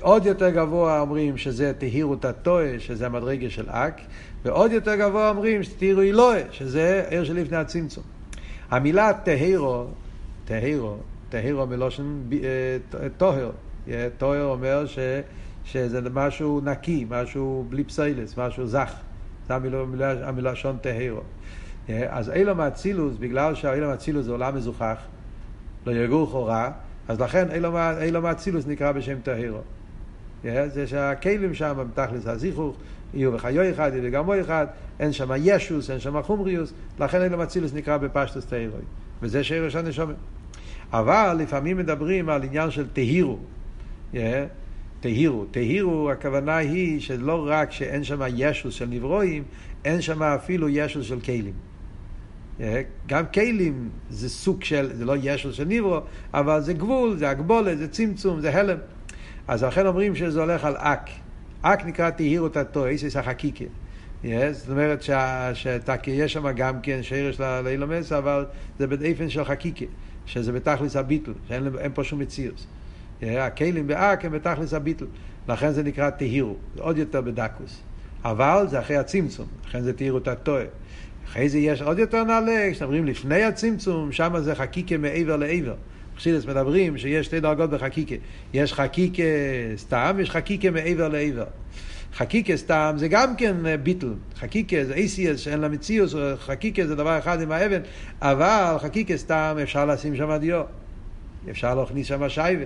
[0.00, 4.00] עוד יותר גבוה אומרים שזה תהירו תתוה, שזה המדרגה של אק,
[4.46, 8.04] ועוד יותר גבוה אומרים שתהירו אילוה, שזה עיר שלפני הצמצום.
[8.70, 9.84] המילה תהירו,
[10.44, 10.96] תהירו,
[11.28, 12.22] תהירו מלושן
[13.16, 13.50] טוהר.
[14.18, 14.98] טוהר אומר ש,
[15.64, 18.94] שזה משהו נקי, משהו בלי פסיילס, משהו זך.
[19.48, 21.20] זה המילה, המילה, המילה שון תהירו.
[21.88, 24.98] אז אילום האצילוס, בגלל שהאילום האצילוס זה עולם מזוכח,
[25.86, 26.70] לא יגור חורה,
[27.08, 27.46] אז לכן
[28.00, 29.60] אילום האצילוס נקרא בשם טהירו.
[30.44, 32.76] זה שהכלים שם, בתכלס הזיכוך,
[33.14, 34.66] יהיו וחיו אחד, יהיו וגמו אחד,
[35.00, 38.80] אין שם ישוס, אין שם חומריוס, לכן אילום אצילוס נקרא בפשטוס תהירוי.
[39.22, 40.16] וזה שרש הנשומת.
[40.92, 43.38] אבל לפעמים מדברים על עניין של תהירו.
[45.00, 45.44] תהירו.
[45.50, 49.42] תהירו, הכוונה היא שלא רק שאין שם ישוס של נברואים,
[49.84, 51.54] אין שם אפילו ישוס של כלים.
[53.06, 55.98] גם כלים זה סוג של, זה לא ישוס של נברו,
[56.34, 58.78] אבל זה גבול, זה הגבולת, זה צמצום, זה הלם.
[59.48, 61.10] אז לכן אומרים שזה הולך על אק.
[61.72, 63.64] אק נקרא תהירות התו, איסיס החקיקה.
[64.24, 68.46] Yes, זאת אומרת שיש שם גם כן שרש לאילומס, אבל
[68.78, 69.84] זה באופן של חקיקה,
[70.26, 72.66] שזה בתכלס הביטל, שאין פה שום מציאות.
[73.22, 75.06] הכלים באק הם בתכלס הביטל,
[75.48, 77.82] לכן זה נקרא תהירו, עוד יותר בדקוס.
[78.24, 80.64] אבל זה אחרי הצמצום, לכן זה תהירות התועה.
[81.28, 85.74] אחרי זה יש עוד יותר נעלה, כשאומרים לפני הצמצום, שם זה חקיקה מעבר לעבר.
[86.18, 88.14] חסידס מדברים שיש שתי דרגות בחקיקה.
[88.54, 89.22] יש חקיקה
[89.76, 91.44] סתם, יש חקיקה מעבר לעבר.
[92.14, 94.12] חקיקה סתם זה גם כן ביטל.
[94.36, 97.80] חקיקה זה אייסיאס שאין לה מציאוס, חקיקה זה דבר אחד עם האבן,
[98.22, 100.62] אבל חקיקה סתם אפשר לשים שם דיו.
[101.50, 102.64] אפשר להכניס שם שייבה.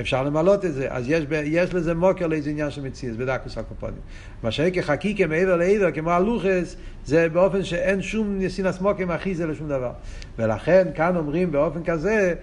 [0.00, 0.86] אפשר למלות את זה.
[0.90, 4.00] אז יש, יש לזה מוקר לאיזה עניין של מציאס, בדקוס הקופונים.
[4.42, 9.46] מה שהיה כחקיקה מעבר לעבר, כמו הלוחס, זה באופן שאין שום נסינס מוקר אחי זה
[9.46, 9.92] לשום דבר.
[10.38, 12.34] ולכן כאן אומרים באופן כזה,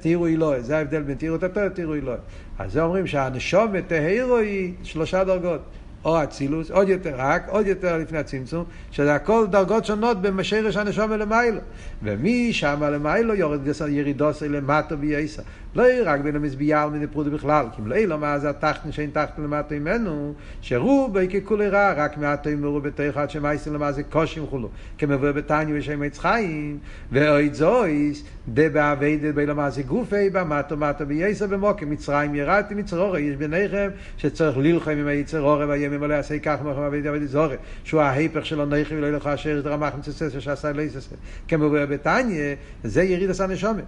[0.00, 2.18] תראו אלוהי, זה ההבדל בין תראו תתו לתראו אלוהי.
[2.58, 5.60] אז זה אומרים שהנשומת תהירו היא שלושה דרגות.
[6.04, 11.12] או אצילוס, עוד יותר רק, עוד יותר לפני הצמצום, שזה הכל דרגות שונות במשרש הנשום
[11.12, 11.60] למיילו.
[12.02, 15.42] ומשם למיילו יורד ירידוס למטו בייסה.
[15.74, 18.92] לא רק בין המזביעה על מיני פרודה בכלל, כי אם לא אילו מה זה התחתן
[18.92, 24.02] שאין תחתן למטה ממנו, שרובי ככולי רע, רק מעטו ימרו בתוך עד שמייסים למה זה
[24.02, 24.68] קושים חולו,
[24.98, 26.78] כמבוא בתניא בשם עץ חיים,
[27.12, 33.20] ואוי זויס, דה בעבדת באילו מה זה גופי, במטו מטו בייסה במוקם, מצרים ירדתי מצרורי,
[33.20, 38.00] יש ביניכם שצריך ללחם עם היצרורי והימים עליה עשה כך מוכם עבדת עבדת זורי, שהוא
[38.00, 41.14] ההיפך שלו נכי ולא ילך אשר רמח מצסס שעשה לא יססס,
[41.48, 42.54] כמבוא בתניא,
[42.84, 43.84] זה יריד עשה נשומת.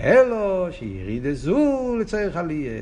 [0.00, 2.80] אלו שירידה זו לצריך עלייה.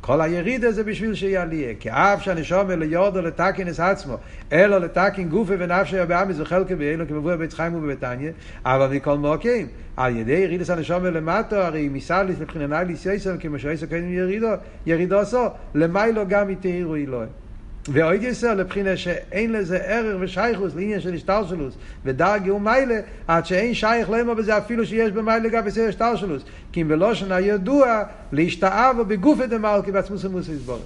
[0.00, 1.74] כל הירידה זה בשביל שיהיה עלייה.
[1.80, 4.16] כי אף שהנשום אלו יורדו לתקן את עצמו,
[4.52, 8.32] אלו לתקן גופי ונפשי ובאמיס וחלקי באלו כמבוא בית חיים ובבתניה,
[8.64, 13.86] אבל מכל מוקים, על ידי ירידס הנשום למטו, הרי מסליס מבחינה ליס יסר, כמו שעשר
[13.86, 14.48] קודם ירידו,
[14.86, 17.45] ירידו עשו, למיילו גם יתאירו אלוהים.
[17.88, 21.74] ואוי גסר לבחינה שאין לזה ערך ושייכוס לעניין של השטלשלוס
[22.04, 26.88] ודרגי ומיילה עד שאין שייך למה בזה אפילו שיש במיילה לגבי זה השטלשלוס כי אם
[26.88, 30.80] בלושן הידוע להשתאב בגופי דמלכי בעצמוס ומוס יסבורת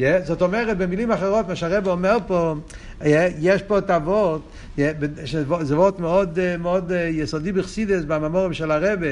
[0.00, 2.54] Yeah, זאת אומרת, במילים אחרות, מה שהרב אומר פה,
[3.00, 3.04] yeah,
[3.40, 4.42] יש פה את אבות,
[4.76, 4.80] yeah,
[5.62, 9.06] זה אבות מאוד, מאוד יסודי בחסידס בממורים של הרבה,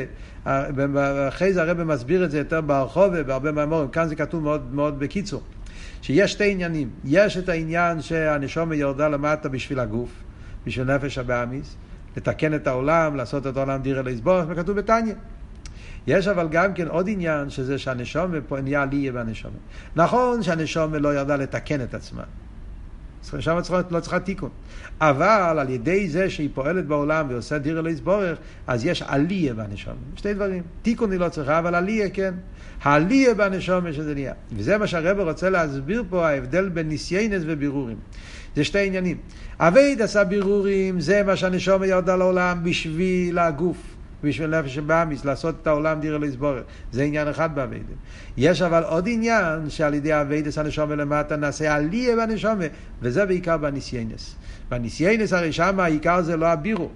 [1.28, 4.98] אחרי זה הרבה מסביר את זה יותר ברחוב, בהרבה ממורים, כאן זה כתוב מאוד, מאוד
[4.98, 5.42] בקיצור.
[6.02, 6.90] שיש שתי עניינים.
[7.04, 10.10] יש את העניין שהנשומה יורדה למטה בשביל הגוף,
[10.66, 11.76] בשביל נפש הבאמיס,
[12.16, 15.14] לתקן את העולם, לעשות את העולם דירה לסבורך, וכתוב בתניא.
[16.06, 19.56] יש אבל גם כן עוד עניין, שזה שהנשומה פה נהיה עלייה בנשומה.
[19.96, 22.22] נכון שהנשומה לא ירדה לתקן את עצמה.
[23.22, 23.58] שם
[23.90, 24.50] לא צריכה תיקון.
[25.00, 29.96] אבל על ידי זה שהיא פועלת בעולם ועושה דירה לא יסבורך, אז יש עלייה בנשומה.
[30.16, 30.62] שתי דברים.
[30.82, 32.34] תיקון היא לא צריכה, אבל עלייה כן.
[32.82, 34.32] העלייה בנשומה שזה נהיה.
[34.52, 37.96] וזה מה שהרבר רוצה להסביר פה, ההבדל בין ניסיינס ובירורים.
[38.56, 39.16] זה שתי עניינים.
[39.60, 43.97] עבודת הבירורים, זה מה שהנשומה ירדה לעולם בשביל הגוף.
[44.22, 46.64] בשביל נפש הבהמית, לעשות את העולם דירה לסבורת.
[46.92, 47.94] זה עניין אחד בעבודה.
[48.36, 52.64] יש אבל עוד עניין שעל ידי אביידס הנשמה למטה נעשה עליה בנשמה,
[53.02, 54.34] וזה בעיקר בניסיונות.
[54.68, 56.88] בניסיונות הרי שם העיקר זה לא הבירור.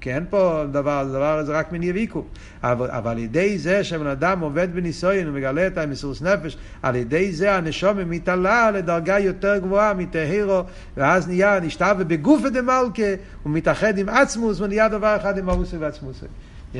[0.00, 2.24] כי אין פה דבר, הדבר הזה רק מניע ויקו.
[2.62, 7.32] אבל, אבל על ידי זה שבן אדם עומד בניסיון ומגלה את המסירות נפש, על ידי
[7.32, 10.62] זה הנשומה מתעלה לדרגה יותר גבוהה מטהרו,
[10.96, 13.02] ואז נהיה נשתווה בגופא דמלכה,
[13.42, 16.26] הוא מתאחד עם עצמוס ונהיה דבר אחד עם ארוסי ועצמוסי.
[16.74, 16.78] Yeah,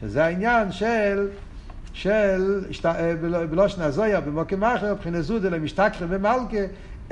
[0.00, 1.28] שזה העניין של,
[1.92, 3.14] של אה,
[3.50, 6.56] בלושן הזויה, במוקם אחר, מבחינת זודה למשתכחה במלכה,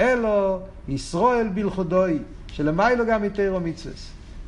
[0.00, 2.18] אלו ישראל בלכודוי,
[2.52, 3.94] שלמיילו גם מתירו מצווה.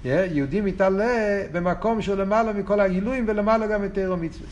[0.04, 4.48] Yeah, יהודי מתעלה במקום שהוא למעלה מכל הגילויים ולמעלה גם מתירו מצווה.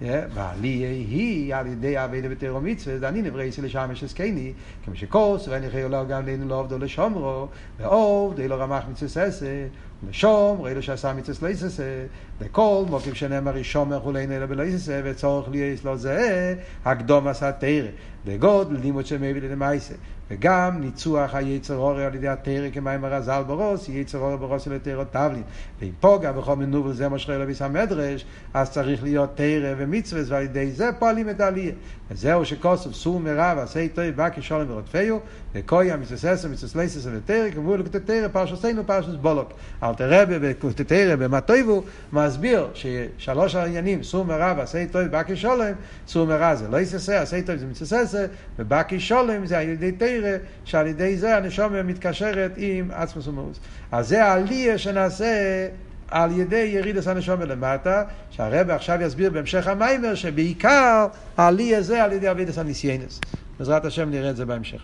[0.00, 4.52] ועלייה היא על ידי אביידה בתירו מצווה, דני נברא אצל לשם יש הסקני,
[4.84, 7.48] כמו שכוס, ואני חייב לו גם לנו לא עובדו לשומרו,
[7.78, 9.66] ועובד, די לא רמח מצווה ססה,
[10.08, 12.06] לשום, ראי לו שעשה מצווה לא יססה,
[12.40, 17.52] וכל מוקים שנאמר ראשון וכולי נלא בלא יססה, וצורך לי יש לו זה, הקדום עשה
[17.52, 17.88] תרא,
[18.26, 19.94] וגוד לימוד שמביא למעשה.
[20.30, 25.04] וגם ניצוח היצר הורי על ידי התרא כמים הרזל ברוס, יצר הורי ברוס אל תרא
[25.04, 25.42] תבלין.
[25.80, 30.42] ואם פוגע בכל מנובל זה מה שקורה לביס המדרש, אז צריך להיות תרא ומצווה, ועל
[30.42, 31.72] ידי זה פועלים את העלייה.
[32.10, 35.18] וזהו שכוסף סור מרב, עשה טוב, בא כשולם ורודפיו,
[35.54, 39.52] וקויה מצססה, מצסלססה ותרא, כמובן לקוטי תרא, פרשוסנו פרשוס בולוק.
[39.82, 45.72] אל תראה בקוטי תרא, במה טויבו, מסביר ששלוש העניינים, סור מרב, עשה טוב, בא כשולם,
[46.08, 47.66] סור מרב זה לא יססה, עשה טוב זה
[48.08, 48.26] מצססה,
[48.58, 50.36] ובא כשולם זה על ידי תרא.
[50.64, 53.60] שעל ידי זה הנשומה מתקשרת עם עצמוס ומאוס.
[53.92, 55.68] אז זה העלייה שנעשה
[56.08, 61.06] על ידי ירידס הנשומה למטה, שהרבא עכשיו יסביר בהמשך המיימר שבעיקר
[61.36, 63.20] העלייה זה על ידי אבידס הניסיינס.
[63.58, 64.76] בעזרת השם נראה את זה בהמשך.